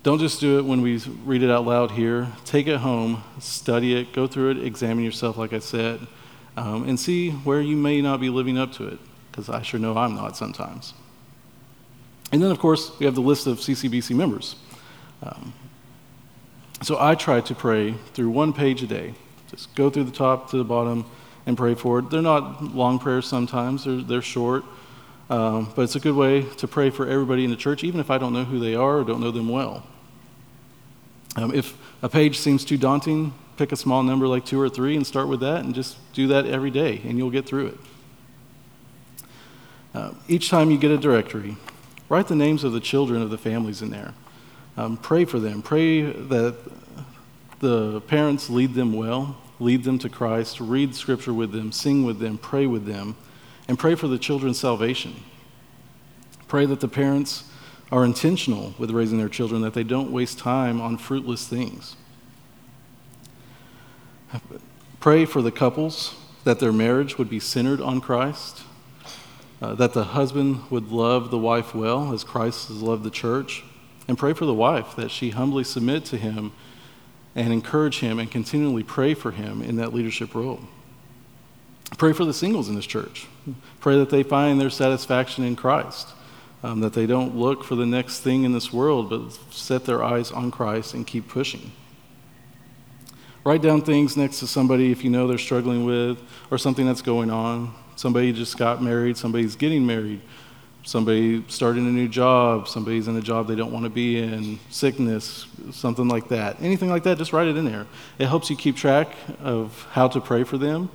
Don't 0.03 0.19
just 0.19 0.41
do 0.41 0.59
it 0.59 0.65
when 0.65 0.81
we 0.81 0.97
read 1.23 1.43
it 1.43 1.49
out 1.49 1.65
loud 1.65 1.91
here. 1.91 2.27
Take 2.43 2.67
it 2.67 2.77
home, 2.77 3.23
study 3.39 3.95
it, 3.95 4.11
go 4.11 4.27
through 4.27 4.51
it, 4.51 4.57
examine 4.65 5.05
yourself, 5.05 5.37
like 5.37 5.53
I 5.53 5.59
said, 5.59 6.05
um, 6.57 6.87
and 6.89 6.99
see 6.99 7.31
where 7.31 7.61
you 7.61 7.77
may 7.77 8.01
not 8.01 8.19
be 8.19 8.29
living 8.29 8.57
up 8.57 8.73
to 8.73 8.87
it, 8.89 8.99
because 9.31 9.47
I 9.47 9.61
sure 9.61 9.79
know 9.79 9.95
I'm 9.95 10.13
not 10.13 10.35
sometimes. 10.35 10.93
And 12.33 12.43
then, 12.43 12.51
of 12.51 12.59
course, 12.59 12.91
we 12.99 13.05
have 13.05 13.15
the 13.15 13.21
list 13.21 13.47
of 13.47 13.59
CCBC 13.59 14.13
members. 14.13 14.57
Um, 15.21 15.53
so 16.81 16.97
I 16.99 17.15
try 17.15 17.39
to 17.39 17.55
pray 17.55 17.93
through 18.13 18.29
one 18.29 18.51
page 18.51 18.83
a 18.83 18.87
day. 18.87 19.13
Just 19.49 19.73
go 19.73 19.89
through 19.89 20.03
the 20.03 20.11
top 20.11 20.49
to 20.51 20.57
the 20.57 20.65
bottom 20.65 21.05
and 21.45 21.55
pray 21.55 21.75
for 21.75 21.99
it. 21.99 22.09
They're 22.09 22.21
not 22.21 22.75
long 22.75 22.99
prayers 22.99 23.25
sometimes, 23.25 23.85
they're, 23.85 24.01
they're 24.01 24.21
short. 24.21 24.65
Um, 25.29 25.71
but 25.77 25.83
it's 25.83 25.95
a 25.95 26.01
good 26.01 26.15
way 26.15 26.41
to 26.57 26.67
pray 26.67 26.89
for 26.89 27.07
everybody 27.07 27.45
in 27.45 27.51
the 27.51 27.55
church, 27.55 27.85
even 27.85 28.01
if 28.01 28.11
I 28.11 28.17
don't 28.17 28.33
know 28.33 28.43
who 28.43 28.59
they 28.59 28.75
are 28.75 28.97
or 28.97 29.03
don't 29.05 29.21
know 29.21 29.31
them 29.31 29.47
well. 29.47 29.87
Um, 31.35 31.53
if 31.53 31.75
a 32.01 32.09
page 32.09 32.37
seems 32.37 32.63
too 32.63 32.77
daunting, 32.77 33.33
pick 33.57 33.71
a 33.71 33.75
small 33.75 34.03
number 34.03 34.27
like 34.27 34.45
two 34.45 34.59
or 34.59 34.69
three 34.69 34.95
and 34.95 35.05
start 35.05 35.27
with 35.27 35.39
that 35.39 35.63
and 35.63 35.73
just 35.73 35.97
do 36.13 36.27
that 36.27 36.45
every 36.45 36.71
day 36.71 37.01
and 37.05 37.17
you'll 37.17 37.31
get 37.31 37.45
through 37.45 37.67
it. 37.67 37.77
Uh, 39.93 40.11
each 40.27 40.49
time 40.49 40.71
you 40.71 40.77
get 40.77 40.91
a 40.91 40.97
directory, 40.97 41.55
write 42.09 42.27
the 42.27 42.35
names 42.35 42.63
of 42.63 42.73
the 42.73 42.79
children 42.79 43.21
of 43.21 43.29
the 43.29 43.37
families 43.37 43.81
in 43.81 43.89
there. 43.91 44.13
Um, 44.75 44.97
pray 44.97 45.25
for 45.25 45.39
them. 45.39 45.61
Pray 45.61 46.01
that 46.01 46.55
the 47.59 48.01
parents 48.01 48.49
lead 48.49 48.73
them 48.73 48.93
well, 48.93 49.37
lead 49.59 49.83
them 49.83 49.99
to 49.99 50.09
Christ, 50.09 50.59
read 50.59 50.95
scripture 50.95 51.33
with 51.33 51.51
them, 51.51 51.71
sing 51.71 52.03
with 52.03 52.19
them, 52.19 52.37
pray 52.37 52.65
with 52.65 52.85
them, 52.85 53.15
and 53.67 53.77
pray 53.77 53.95
for 53.95 54.07
the 54.07 54.17
children's 54.17 54.59
salvation. 54.59 55.15
Pray 56.47 56.65
that 56.65 56.79
the 56.79 56.87
parents 56.87 57.43
are 57.93 58.03
intentional 58.03 58.73
with 58.79 58.89
raising 58.89 59.19
their 59.19 59.29
children, 59.29 59.61
that 59.61 59.75
they 59.75 59.83
don't 59.83 60.11
waste 60.11 60.39
time 60.39 60.81
on 60.81 60.97
fruitless 60.97 61.47
things. 61.47 61.95
Pray 64.99 65.25
for 65.25 65.43
the 65.43 65.51
couples 65.51 66.15
that 66.43 66.59
their 66.59 66.73
marriage 66.73 67.19
would 67.19 67.29
be 67.29 67.39
centered 67.39 67.79
on 67.79 68.01
Christ, 68.01 68.63
uh, 69.61 69.75
that 69.75 69.93
the 69.93 70.05
husband 70.05 70.63
would 70.71 70.91
love 70.91 71.29
the 71.29 71.37
wife 71.37 71.75
well 71.75 72.11
as 72.11 72.23
Christ 72.23 72.69
has 72.69 72.81
loved 72.81 73.03
the 73.03 73.11
church, 73.11 73.63
and 74.07 74.17
pray 74.17 74.33
for 74.33 74.45
the 74.45 74.55
wife 74.55 74.95
that 74.95 75.11
she 75.11 75.29
humbly 75.29 75.63
submit 75.63 76.03
to 76.05 76.17
him 76.17 76.51
and 77.35 77.53
encourage 77.53 77.99
him 77.99 78.17
and 78.17 78.31
continually 78.31 78.81
pray 78.81 79.13
for 79.13 79.29
him 79.29 79.61
in 79.61 79.75
that 79.75 79.93
leadership 79.93 80.33
role. 80.33 80.61
Pray 81.99 82.11
for 82.11 82.25
the 82.25 82.33
singles 82.33 82.69
in 82.69 82.75
this 82.75 82.87
church. 82.87 83.27
Pray 83.79 83.99
that 83.99 84.09
they 84.09 84.23
find 84.23 84.59
their 84.59 84.71
satisfaction 84.71 85.43
in 85.43 85.55
Christ, 85.55 86.07
um, 86.63 86.79
that 86.79 86.93
they 86.93 87.05
don't 87.05 87.35
look 87.35 87.63
for 87.63 87.75
the 87.75 87.85
next 87.85 88.21
thing 88.21 88.45
in 88.45 88.53
this 88.53 88.71
world, 88.71 89.09
but 89.09 89.33
set 89.53 89.85
their 89.85 90.03
eyes 90.03 90.31
on 90.31 90.49
Christ 90.49 90.93
and 90.93 91.05
keep 91.05 91.27
pushing. 91.27 91.71
Write 93.43 93.61
down 93.61 93.81
things 93.81 94.15
next 94.15 94.39
to 94.39 94.47
somebody 94.47 94.91
if 94.91 95.03
you 95.03 95.09
know 95.09 95.27
they're 95.27 95.37
struggling 95.37 95.83
with 95.83 96.17
or 96.49 96.57
something 96.57 96.85
that's 96.85 97.01
going 97.01 97.29
on. 97.29 97.73
Somebody 97.97 98.31
just 98.31 98.57
got 98.57 98.81
married, 98.81 99.17
somebody's 99.17 99.57
getting 99.57 99.85
married, 99.85 100.21
somebody 100.83 101.43
starting 101.49 101.85
a 101.85 101.91
new 101.91 102.07
job, 102.07 102.69
somebody's 102.69 103.09
in 103.09 103.17
a 103.17 103.21
job 103.21 103.47
they 103.47 103.55
don't 103.55 103.71
want 103.71 103.83
to 103.83 103.89
be 103.89 104.17
in, 104.17 104.59
sickness, 104.69 105.45
something 105.71 106.07
like 106.07 106.29
that. 106.29 106.61
Anything 106.61 106.89
like 106.89 107.03
that, 107.03 107.17
just 107.17 107.33
write 107.33 107.47
it 107.47 107.57
in 107.57 107.65
there. 107.65 107.85
It 108.17 108.27
helps 108.27 108.49
you 108.49 108.55
keep 108.55 108.77
track 108.77 109.13
of 109.41 109.85
how 109.91 110.07
to 110.07 110.21
pray 110.21 110.45
for 110.45 110.57
them. 110.57 110.89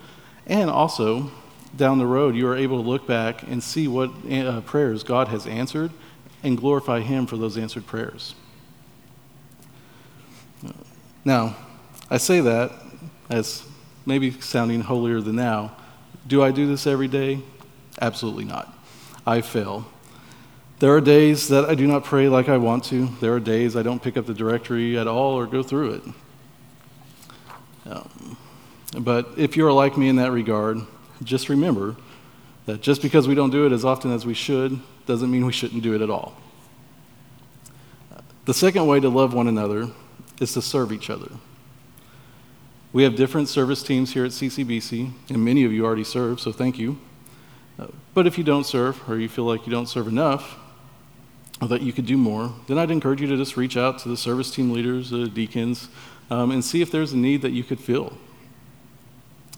And 0.46 0.70
also, 0.70 1.30
down 1.76 1.98
the 1.98 2.06
road, 2.06 2.34
you 2.34 2.46
are 2.48 2.56
able 2.56 2.82
to 2.82 2.88
look 2.88 3.06
back 3.06 3.42
and 3.42 3.62
see 3.62 3.88
what 3.88 4.10
uh, 4.30 4.60
prayers 4.62 5.04
God 5.04 5.28
has 5.28 5.46
answered 5.46 5.90
and 6.42 6.56
glorify 6.56 7.00
Him 7.00 7.26
for 7.26 7.36
those 7.36 7.56
answered 7.56 7.86
prayers. 7.86 8.34
Now, 11.24 11.56
I 12.10 12.16
say 12.16 12.40
that 12.40 12.72
as 13.28 13.64
maybe 14.06 14.30
sounding 14.30 14.80
holier 14.80 15.20
than 15.20 15.36
now. 15.36 15.76
Do 16.26 16.42
I 16.42 16.50
do 16.50 16.66
this 16.66 16.86
every 16.86 17.08
day? 17.08 17.40
Absolutely 18.00 18.44
not. 18.44 18.72
I 19.26 19.42
fail. 19.42 19.86
There 20.78 20.94
are 20.94 21.00
days 21.00 21.48
that 21.48 21.64
I 21.66 21.74
do 21.74 21.86
not 21.86 22.04
pray 22.04 22.28
like 22.28 22.48
I 22.48 22.56
want 22.56 22.84
to. 22.84 23.08
There 23.20 23.34
are 23.34 23.40
days 23.40 23.76
I 23.76 23.82
don't 23.82 24.02
pick 24.02 24.16
up 24.16 24.26
the 24.26 24.34
directory 24.34 24.96
at 24.98 25.06
all 25.06 25.34
or 25.34 25.46
go 25.46 25.62
through 25.62 25.94
it. 25.94 26.02
Um, 27.84 28.36
but 28.98 29.32
if 29.36 29.56
you're 29.56 29.72
like 29.72 29.98
me 29.98 30.08
in 30.08 30.16
that 30.16 30.30
regard, 30.30 30.78
just 31.22 31.48
remember 31.48 31.96
that 32.66 32.80
just 32.80 33.02
because 33.02 33.26
we 33.26 33.34
don't 33.34 33.50
do 33.50 33.66
it 33.66 33.72
as 33.72 33.84
often 33.84 34.12
as 34.12 34.26
we 34.26 34.34
should 34.34 34.80
doesn't 35.06 35.30
mean 35.30 35.46
we 35.46 35.52
shouldn't 35.52 35.82
do 35.82 35.94
it 35.94 36.02
at 36.02 36.10
all. 36.10 36.36
The 38.44 38.54
second 38.54 38.86
way 38.86 39.00
to 39.00 39.08
love 39.08 39.34
one 39.34 39.48
another 39.48 39.88
is 40.40 40.52
to 40.54 40.62
serve 40.62 40.92
each 40.92 41.10
other. 41.10 41.30
We 42.92 43.02
have 43.02 43.16
different 43.16 43.48
service 43.48 43.82
teams 43.82 44.14
here 44.14 44.24
at 44.24 44.30
CCBC, 44.30 45.12
and 45.28 45.44
many 45.44 45.64
of 45.64 45.72
you 45.72 45.84
already 45.84 46.04
serve, 46.04 46.40
so 46.40 46.52
thank 46.52 46.78
you. 46.78 46.98
Uh, 47.78 47.88
but 48.14 48.26
if 48.26 48.38
you 48.38 48.44
don't 48.44 48.64
serve, 48.64 49.08
or 49.08 49.18
you 49.18 49.28
feel 49.28 49.44
like 49.44 49.66
you 49.66 49.70
don't 49.70 49.88
serve 49.88 50.08
enough, 50.08 50.56
or 51.60 51.68
that 51.68 51.82
you 51.82 51.92
could 51.92 52.06
do 52.06 52.16
more, 52.16 52.54
then 52.66 52.78
I'd 52.78 52.90
encourage 52.90 53.20
you 53.20 53.26
to 53.26 53.36
just 53.36 53.56
reach 53.56 53.76
out 53.76 53.98
to 54.00 54.08
the 54.08 54.16
service 54.16 54.50
team 54.50 54.70
leaders, 54.70 55.10
the 55.10 55.26
deacons, 55.26 55.88
um, 56.30 56.50
and 56.50 56.64
see 56.64 56.80
if 56.80 56.90
there's 56.90 57.12
a 57.12 57.16
need 57.16 57.42
that 57.42 57.52
you 57.52 57.64
could 57.64 57.80
fill. 57.80 58.16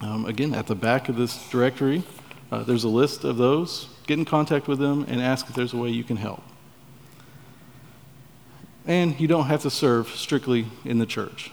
Um, 0.01 0.25
again, 0.25 0.53
at 0.53 0.67
the 0.67 0.75
back 0.75 1.09
of 1.09 1.15
this 1.15 1.49
directory, 1.49 2.03
uh, 2.51 2.63
there's 2.63 2.83
a 2.83 2.89
list 2.89 3.23
of 3.23 3.37
those. 3.37 3.87
Get 4.07 4.17
in 4.17 4.25
contact 4.25 4.67
with 4.67 4.79
them 4.79 5.05
and 5.07 5.21
ask 5.21 5.47
if 5.49 5.55
there's 5.55 5.73
a 5.73 5.77
way 5.77 5.89
you 5.89 6.03
can 6.03 6.17
help. 6.17 6.43
And 8.85 9.19
you 9.19 9.27
don't 9.27 9.45
have 9.45 9.61
to 9.61 9.69
serve 9.69 10.09
strictly 10.09 10.65
in 10.83 10.97
the 10.97 11.05
church 11.05 11.51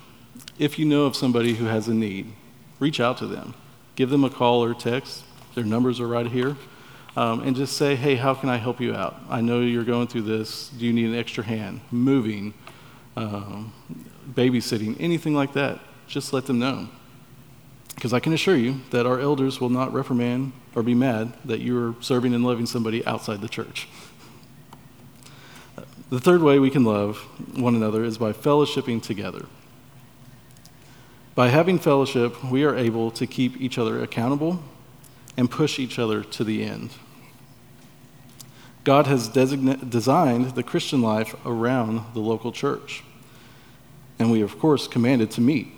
if 0.58 0.78
you 0.78 0.84
know 0.84 1.04
of 1.04 1.14
somebody 1.14 1.54
who 1.54 1.66
has 1.66 1.88
a 1.88 1.94
need, 1.94 2.32
reach 2.80 3.00
out 3.00 3.18
to 3.18 3.26
them. 3.26 3.54
Give 3.94 4.10
them 4.10 4.24
a 4.24 4.30
call 4.30 4.62
or 4.62 4.74
text. 4.74 5.24
Their 5.54 5.64
numbers 5.64 6.00
are 6.00 6.08
right 6.08 6.26
here. 6.26 6.56
Um, 7.16 7.40
and 7.40 7.56
just 7.56 7.76
say, 7.76 7.96
hey, 7.96 8.14
how 8.14 8.34
can 8.34 8.48
I 8.48 8.56
help 8.56 8.80
you 8.80 8.94
out? 8.94 9.16
I 9.28 9.40
know 9.40 9.60
you're 9.60 9.84
going 9.84 10.06
through 10.06 10.22
this. 10.22 10.68
Do 10.68 10.86
you 10.86 10.92
need 10.92 11.06
an 11.06 11.16
extra 11.16 11.42
hand? 11.42 11.80
Moving, 11.90 12.54
um, 13.16 13.72
babysitting, 14.32 14.96
anything 15.00 15.34
like 15.34 15.52
that. 15.54 15.80
Just 16.06 16.32
let 16.32 16.46
them 16.46 16.58
know. 16.58 16.88
Because 17.98 18.12
I 18.12 18.20
can 18.20 18.32
assure 18.32 18.54
you 18.54 18.82
that 18.90 19.06
our 19.06 19.18
elders 19.18 19.60
will 19.60 19.70
not 19.70 19.92
reprimand 19.92 20.52
or 20.76 20.84
be 20.84 20.94
mad 20.94 21.32
that 21.44 21.58
you're 21.58 21.96
serving 21.98 22.32
and 22.32 22.44
loving 22.44 22.64
somebody 22.64 23.04
outside 23.04 23.40
the 23.40 23.48
church. 23.48 23.88
The 26.08 26.20
third 26.20 26.40
way 26.40 26.60
we 26.60 26.70
can 26.70 26.84
love 26.84 27.16
one 27.58 27.74
another 27.74 28.04
is 28.04 28.16
by 28.16 28.32
fellowshipping 28.32 29.02
together. 29.02 29.46
By 31.34 31.48
having 31.48 31.80
fellowship, 31.80 32.44
we 32.44 32.62
are 32.62 32.76
able 32.76 33.10
to 33.10 33.26
keep 33.26 33.60
each 33.60 33.78
other 33.78 34.00
accountable 34.00 34.62
and 35.36 35.50
push 35.50 35.80
each 35.80 35.98
other 35.98 36.22
to 36.22 36.44
the 36.44 36.62
end. 36.62 36.90
God 38.84 39.08
has 39.08 39.26
designed 39.26 40.54
the 40.54 40.62
Christian 40.62 41.02
life 41.02 41.34
around 41.44 42.14
the 42.14 42.20
local 42.20 42.52
church. 42.52 43.02
And 44.20 44.30
we, 44.30 44.40
of 44.40 44.60
course, 44.60 44.86
commanded 44.86 45.32
to 45.32 45.40
meet. 45.40 45.72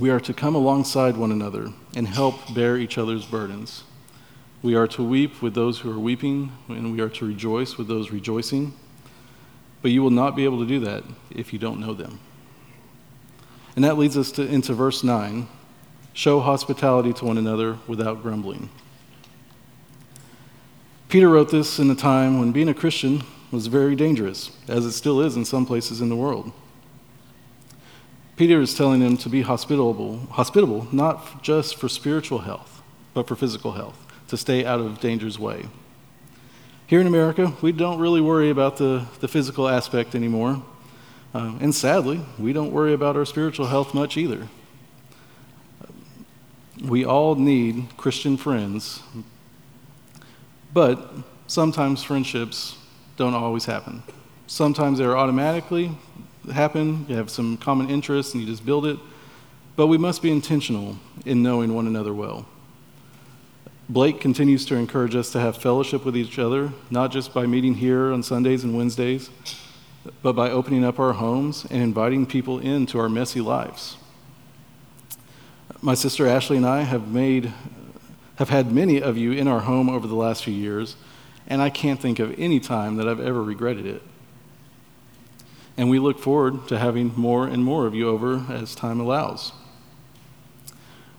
We 0.00 0.08
are 0.08 0.20
to 0.20 0.32
come 0.32 0.54
alongside 0.54 1.18
one 1.18 1.32
another 1.32 1.70
and 1.94 2.08
help 2.08 2.54
bear 2.54 2.78
each 2.78 2.96
other's 2.96 3.26
burdens. 3.26 3.84
We 4.62 4.74
are 4.74 4.86
to 4.88 5.02
weep 5.02 5.42
with 5.42 5.54
those 5.54 5.80
who 5.80 5.92
are 5.92 5.98
weeping, 5.98 6.52
and 6.68 6.92
we 6.92 7.00
are 7.00 7.10
to 7.10 7.26
rejoice 7.26 7.76
with 7.76 7.88
those 7.88 8.10
rejoicing. 8.10 8.74
But 9.82 9.90
you 9.90 10.02
will 10.02 10.10
not 10.10 10.34
be 10.34 10.44
able 10.44 10.60
to 10.60 10.66
do 10.66 10.80
that 10.80 11.04
if 11.30 11.52
you 11.52 11.58
don't 11.58 11.80
know 11.80 11.92
them. 11.92 12.20
And 13.76 13.84
that 13.84 13.98
leads 13.98 14.16
us 14.16 14.32
to, 14.32 14.42
into 14.42 14.72
verse 14.72 15.04
9 15.04 15.48
show 16.14 16.40
hospitality 16.40 17.12
to 17.14 17.24
one 17.24 17.38
another 17.38 17.78
without 17.86 18.22
grumbling. 18.22 18.68
Peter 21.08 21.28
wrote 21.28 21.50
this 21.50 21.78
in 21.78 21.90
a 21.90 21.94
time 21.94 22.38
when 22.38 22.52
being 22.52 22.68
a 22.68 22.74
Christian 22.74 23.22
was 23.50 23.66
very 23.66 23.96
dangerous, 23.96 24.50
as 24.68 24.84
it 24.86 24.92
still 24.92 25.20
is 25.20 25.36
in 25.36 25.44
some 25.44 25.66
places 25.66 26.00
in 26.00 26.08
the 26.08 26.16
world. 26.16 26.52
Peter 28.36 28.60
is 28.60 28.74
telling 28.74 29.00
them 29.00 29.16
to 29.18 29.28
be 29.28 29.42
hospitable, 29.42 30.18
hospitable 30.30 30.88
not 30.90 31.42
just 31.42 31.76
for 31.76 31.88
spiritual 31.88 32.38
health, 32.40 32.82
but 33.14 33.28
for 33.28 33.36
physical 33.36 33.72
health, 33.72 34.06
to 34.28 34.36
stay 34.36 34.64
out 34.64 34.80
of 34.80 35.00
danger's 35.00 35.38
way. 35.38 35.66
Here 36.86 37.00
in 37.00 37.06
America, 37.06 37.52
we 37.60 37.72
don't 37.72 37.98
really 37.98 38.20
worry 38.20 38.50
about 38.50 38.76
the, 38.78 39.06
the 39.20 39.28
physical 39.28 39.68
aspect 39.68 40.14
anymore. 40.14 40.62
Um, 41.34 41.58
and 41.60 41.74
sadly, 41.74 42.20
we 42.38 42.52
don't 42.52 42.72
worry 42.72 42.92
about 42.92 43.16
our 43.16 43.24
spiritual 43.24 43.66
health 43.66 43.94
much 43.94 44.16
either. 44.16 44.48
We 46.82 47.04
all 47.04 47.34
need 47.34 47.96
Christian 47.96 48.36
friends, 48.36 49.02
but 50.72 51.10
sometimes 51.46 52.02
friendships 52.02 52.76
don't 53.16 53.34
always 53.34 53.66
happen. 53.66 54.02
Sometimes 54.46 54.98
they're 54.98 55.16
automatically 55.16 55.96
happen, 56.50 57.06
you 57.08 57.16
have 57.16 57.30
some 57.30 57.56
common 57.56 57.90
interests 57.90 58.34
and 58.34 58.42
you 58.42 58.48
just 58.48 58.64
build 58.64 58.86
it, 58.86 58.98
but 59.76 59.86
we 59.86 59.98
must 59.98 60.22
be 60.22 60.30
intentional 60.30 60.96
in 61.24 61.42
knowing 61.42 61.74
one 61.74 61.86
another 61.86 62.12
well. 62.12 62.46
Blake 63.88 64.20
continues 64.20 64.64
to 64.66 64.76
encourage 64.76 65.14
us 65.14 65.30
to 65.32 65.40
have 65.40 65.56
fellowship 65.56 66.04
with 66.04 66.16
each 66.16 66.38
other, 66.38 66.72
not 66.90 67.12
just 67.12 67.34
by 67.34 67.46
meeting 67.46 67.74
here 67.74 68.12
on 68.12 68.22
Sundays 68.22 68.64
and 68.64 68.76
Wednesdays, 68.76 69.30
but 70.22 70.32
by 70.32 70.50
opening 70.50 70.84
up 70.84 70.98
our 70.98 71.12
homes 71.12 71.66
and 71.70 71.82
inviting 71.82 72.26
people 72.26 72.58
into 72.58 72.98
our 72.98 73.08
messy 73.08 73.40
lives. 73.40 73.96
My 75.80 75.94
sister 75.94 76.26
Ashley 76.26 76.56
and 76.56 76.66
I 76.66 76.82
have 76.82 77.08
made 77.08 77.52
have 78.36 78.48
had 78.48 78.72
many 78.72 79.00
of 79.00 79.16
you 79.16 79.32
in 79.32 79.46
our 79.46 79.60
home 79.60 79.88
over 79.88 80.06
the 80.06 80.14
last 80.14 80.44
few 80.44 80.54
years, 80.54 80.96
and 81.46 81.60
I 81.60 81.70
can't 81.70 82.00
think 82.00 82.18
of 82.18 82.34
any 82.38 82.60
time 82.60 82.96
that 82.96 83.06
I've 83.06 83.20
ever 83.20 83.42
regretted 83.42 83.86
it. 83.86 84.02
And 85.82 85.90
we 85.90 85.98
look 85.98 86.20
forward 86.20 86.68
to 86.68 86.78
having 86.78 87.12
more 87.16 87.48
and 87.48 87.64
more 87.64 87.88
of 87.88 87.94
you 87.96 88.08
over 88.08 88.46
as 88.48 88.72
time 88.72 89.00
allows. 89.00 89.50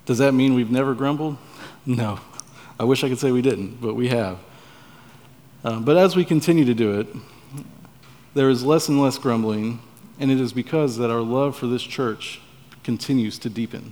Does 0.06 0.20
that 0.20 0.32
mean 0.32 0.54
we've 0.54 0.72
never 0.72 0.94
grumbled? 0.94 1.38
No. 1.86 2.22
I 2.80 2.86
wish 2.86 3.04
I 3.04 3.10
could 3.10 3.20
say 3.20 3.32
we 3.32 3.42
didn't, 3.42 3.82
but 3.82 3.94
we 3.94 4.08
have. 4.08 4.40
Uh, 5.66 5.82
but 5.82 5.98
as 5.98 6.16
we 6.16 6.24
continue 6.24 6.64
to 6.64 6.74
do 6.74 6.98
it, 6.98 7.08
there 8.36 8.50
is 8.50 8.64
less 8.64 8.88
and 8.88 9.02
less 9.02 9.18
grumbling, 9.18 9.82
and 10.18 10.32
it 10.32 10.40
is 10.40 10.54
because 10.54 10.96
that 10.96 11.12
our 11.12 11.20
love 11.20 11.58
for 11.58 11.68
this 11.68 11.84
church 11.84 12.40
continues 12.86 13.38
to 13.40 13.50
deepen. 13.50 13.92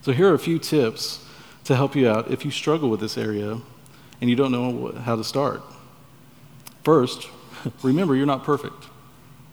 So, 0.00 0.12
here 0.12 0.30
are 0.30 0.34
a 0.34 0.38
few 0.38 0.58
tips 0.58 1.22
to 1.64 1.76
help 1.76 1.94
you 1.94 2.08
out 2.08 2.30
if 2.30 2.42
you 2.46 2.50
struggle 2.50 2.88
with 2.88 3.00
this 3.00 3.18
area 3.18 3.60
and 4.22 4.30
you 4.30 4.34
don't 4.34 4.50
know 4.50 4.92
how 4.92 5.14
to 5.14 5.24
start. 5.24 5.60
First, 6.84 7.28
remember 7.82 8.14
you're 8.14 8.26
not 8.26 8.44
perfect, 8.44 8.86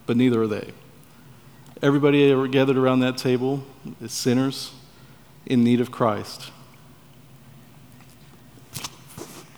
but 0.06 0.18
neither 0.18 0.42
are 0.42 0.48
they. 0.48 0.72
Everybody 1.82 2.48
gathered 2.50 2.78
around 2.78 3.02
that 3.02 3.18
table 3.18 3.64
is 4.02 4.14
sinners 4.14 4.72
in 5.46 5.64
need 5.64 5.82
of 5.82 5.92
Christ. 5.92 6.52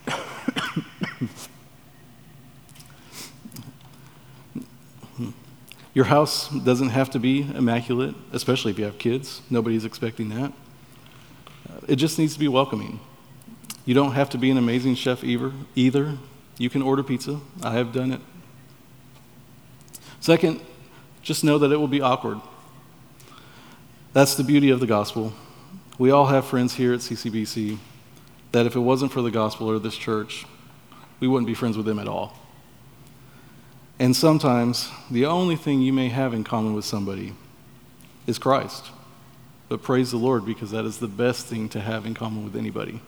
Your 5.94 6.06
house 6.06 6.50
doesn't 6.50 6.90
have 6.90 7.10
to 7.12 7.20
be 7.20 7.42
immaculate, 7.56 8.16
especially 8.32 8.72
if 8.72 8.80
you 8.80 8.86
have 8.86 8.98
kids. 8.98 9.42
Nobody's 9.50 9.86
expecting 9.86 10.30
that. 10.30 10.52
Uh, 11.70 11.80
it 11.88 11.98
just 11.98 12.18
needs 12.20 12.34
to 12.34 12.40
be 12.40 12.48
welcoming. 12.48 13.00
You 13.86 13.94
don't 13.94 14.14
have 14.14 14.30
to 14.32 14.38
be 14.38 14.52
an 14.52 14.58
amazing 14.58 14.96
chef 14.96 15.24
either. 15.24 15.54
either. 15.76 16.18
You 16.58 16.70
can 16.70 16.82
order 16.82 17.04
pizza. 17.04 17.40
I 17.64 17.74
have 17.74 17.94
done 17.94 18.12
it. 18.12 18.22
Second, 20.28 20.60
just 21.22 21.46
know 21.46 21.58
that 21.58 21.72
it 21.72 21.78
will 21.78 21.88
be 21.88 22.02
awkward. 22.02 22.42
That's 24.12 24.36
the 24.36 24.44
beauty 24.44 24.72
of 24.72 24.82
the 24.82 24.86
gospel. 24.86 25.32
We 25.98 26.12
all 26.12 26.26
have 26.26 26.46
friends 26.46 26.74
here 26.74 26.92
at 26.94 27.00
CCBC 27.00 27.78
that 28.52 28.66
if 28.66 28.76
it 28.76 28.82
wasn't 28.82 29.14
for 29.14 29.22
the 29.22 29.32
gospel 29.32 29.72
or 29.72 29.80
this 29.80 29.96
church, 29.96 30.46
we 31.22 31.30
wouldn't 31.30 31.48
be 31.48 31.54
friends 31.54 31.78
with 31.78 31.86
them 31.86 31.98
at 31.98 32.10
all. 32.10 32.38
And 34.00 34.14
sometimes 34.14 34.90
the 35.10 35.26
only 35.26 35.56
thing 35.56 35.82
you 35.82 35.94
may 35.94 36.10
have 36.10 36.34
in 36.34 36.44
common 36.44 36.74
with 36.74 36.84
somebody 36.84 37.34
is 38.28 38.38
Christ. 38.38 38.88
But 39.70 39.82
praise 39.82 40.12
the 40.12 40.18
Lord 40.18 40.46
because 40.46 40.72
that 40.72 40.84
is 40.84 40.98
the 40.98 41.08
best 41.08 41.46
thing 41.46 41.70
to 41.70 41.80
have 41.80 42.06
in 42.06 42.14
common 42.14 42.44
with 42.44 42.58
anybody. 42.58 43.00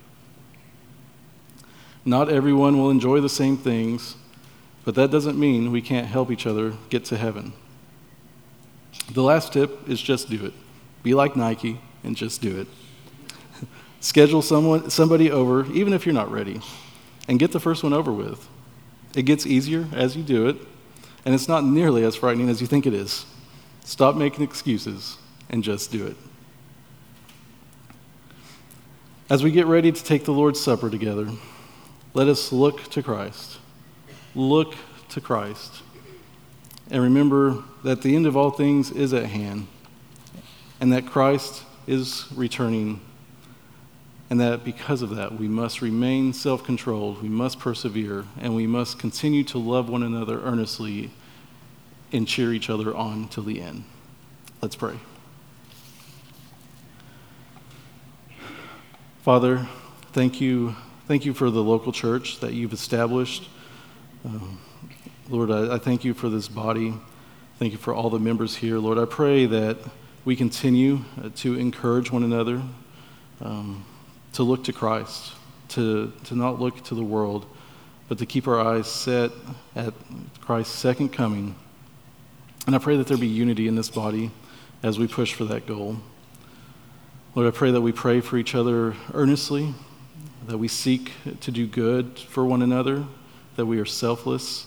Not 2.05 2.29
everyone 2.29 2.77
will 2.77 2.89
enjoy 2.89 3.19
the 3.19 3.27
same 3.27 3.58
things, 3.58 4.15
but 4.85 4.95
that 4.95 5.11
doesn't 5.11 5.39
mean 5.39 5.71
we 5.71 5.81
can't 5.81 6.07
help 6.07 6.31
each 6.31 6.45
other 6.45 6.73
get 6.89 7.05
to 7.05 7.17
heaven. 7.17 7.53
The 9.11 9.23
last 9.23 9.53
tip 9.53 9.89
is 9.89 10.01
just 10.01 10.29
do 10.29 10.45
it. 10.45 10.53
Be 11.03 11.13
like 11.13 11.35
Nike 11.35 11.79
and 12.03 12.15
just 12.15 12.41
do 12.41 12.59
it. 12.59 12.67
Schedule 13.99 14.41
someone, 14.41 14.89
somebody 14.89 15.31
over, 15.31 15.65
even 15.71 15.93
if 15.93 16.05
you're 16.05 16.13
not 16.13 16.31
ready, 16.31 16.61
and 17.27 17.39
get 17.39 17.51
the 17.51 17.59
first 17.59 17.83
one 17.83 17.93
over 17.93 18.11
with. 18.11 18.47
It 19.15 19.23
gets 19.23 19.45
easier 19.45 19.87
as 19.93 20.15
you 20.15 20.23
do 20.23 20.47
it, 20.47 20.57
and 21.25 21.33
it's 21.33 21.47
not 21.47 21.63
nearly 21.63 22.03
as 22.03 22.15
frightening 22.15 22.49
as 22.49 22.61
you 22.61 22.67
think 22.67 22.85
it 22.85 22.93
is. 22.93 23.25
Stop 23.83 24.15
making 24.15 24.43
excuses 24.43 25.17
and 25.49 25.63
just 25.63 25.91
do 25.91 26.05
it. 26.05 26.15
As 29.29 29.43
we 29.43 29.51
get 29.51 29.67
ready 29.67 29.91
to 29.91 30.03
take 30.03 30.25
the 30.25 30.33
Lord's 30.33 30.59
Supper 30.59 30.89
together, 30.89 31.29
let 32.15 32.27
us 32.27 32.51
look 32.51 32.89
to 32.89 33.03
Christ. 33.03 33.58
Look 34.35 34.75
to 35.09 35.21
Christ. 35.21 35.81
And 36.91 37.03
remember 37.03 37.63
that 37.83 38.01
the 38.01 38.15
end 38.15 38.25
of 38.25 38.35
all 38.35 38.51
things 38.51 38.91
is 38.91 39.13
at 39.13 39.25
hand, 39.25 39.67
and 40.79 40.91
that 40.91 41.05
Christ 41.05 41.63
is 41.87 42.25
returning, 42.35 43.01
and 44.29 44.39
that 44.39 44.63
because 44.63 45.01
of 45.01 45.15
that, 45.15 45.37
we 45.39 45.47
must 45.47 45.81
remain 45.81 46.33
self 46.33 46.63
controlled, 46.63 47.21
we 47.21 47.29
must 47.29 47.59
persevere, 47.59 48.25
and 48.39 48.55
we 48.55 48.65
must 48.65 48.97
continue 48.97 49.43
to 49.45 49.57
love 49.57 49.89
one 49.89 50.03
another 50.03 50.41
earnestly 50.41 51.11
and 52.11 52.27
cheer 52.27 52.53
each 52.53 52.69
other 52.69 52.95
on 52.95 53.27
till 53.27 53.43
the 53.43 53.61
end. 53.61 53.83
Let's 54.61 54.75
pray. 54.75 54.99
Father, 59.21 59.67
thank 60.11 60.41
you, 60.41 60.75
thank 61.07 61.23
you 61.25 61.33
for 61.33 61.51
the 61.51 61.61
local 61.61 61.91
church 61.91 62.39
that 62.39 62.53
you've 62.53 62.73
established. 62.73 63.47
Um, 64.25 64.60
Lord, 65.29 65.51
I, 65.51 65.75
I, 65.75 65.77
thank 65.77 66.03
you 66.03 66.13
for 66.13 66.29
this 66.29 66.47
body. 66.47 66.93
Thank 67.58 67.71
you 67.71 67.77
for 67.77 67.93
all 67.93 68.10
the 68.10 68.19
members 68.19 68.55
here. 68.55 68.77
Lord, 68.77 68.97
I 68.97 69.05
pray 69.05 69.45
that 69.45 69.77
we 70.25 70.36
continue 70.36 70.99
uh, 71.23 71.29
to 71.38 71.55
encourage 71.55 72.12
one 72.12 72.23
another, 72.23 72.62
um, 73.41 73.86
to 74.34 74.43
look 74.43 74.63
to 74.65 74.73
Christ, 74.73 75.34
to, 75.69 76.12
to 76.25 76.36
not 76.36 76.60
look 76.60 76.84
to 76.86 76.95
the 76.95 77.03
world, 77.03 77.45
but 78.08 78.17
to 78.17 78.25
keep 78.25 78.47
our 78.47 78.60
eyes 78.60 78.88
set 78.88 79.32
at 79.75 79.93
Christ's 80.41 80.75
second 80.75 81.10
coming 81.10 81.55
and 82.69 82.75
I 82.75 82.77
pray 82.77 82.97
that 82.97 83.08
there 83.08 83.17
be 83.17 83.25
unity 83.25 83.67
in 83.67 83.73
this 83.73 83.89
body 83.89 84.29
as 84.84 84.99
we 84.99 85.08
push 85.08 85.34
for 85.34 85.43
that 85.45 85.65
goal. 85.65 85.97
Lord, 87.34 87.47
I 87.47 87.58
pray 87.58 87.71
that 87.71 87.82
we 87.82 87.91
pray 87.91 88.21
for 88.21 88.38
each 88.38 88.53
other 88.53 88.95
earnestly, 89.15 89.73
that 90.45 90.60
we 90.60 90.67
seek 90.67 91.13
to 91.41 91.49
do 91.49 91.65
good 91.65 92.19
for 92.19 92.45
one 92.45 92.62
another, 92.62 93.05
that 93.55 93.65
we 93.65 93.79
are 93.79 93.85
selfless 93.85 94.65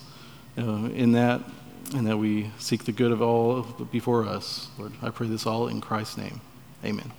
uh, 0.59 0.89
in 0.95 1.13
that, 1.13 1.41
and 1.95 2.07
that 2.07 2.17
we 2.19 2.51
seek 2.59 2.85
the 2.85 2.93
good 2.93 3.13
of 3.13 3.23
all 3.23 3.63
before 3.91 4.27
us. 4.27 4.69
Lord, 4.79 4.93
I 5.03 5.11
pray 5.11 5.29
this 5.29 5.47
all 5.47 5.69
in 5.69 5.81
Christ's 5.81 6.19
name. 6.19 6.41
Amen. 6.85 7.13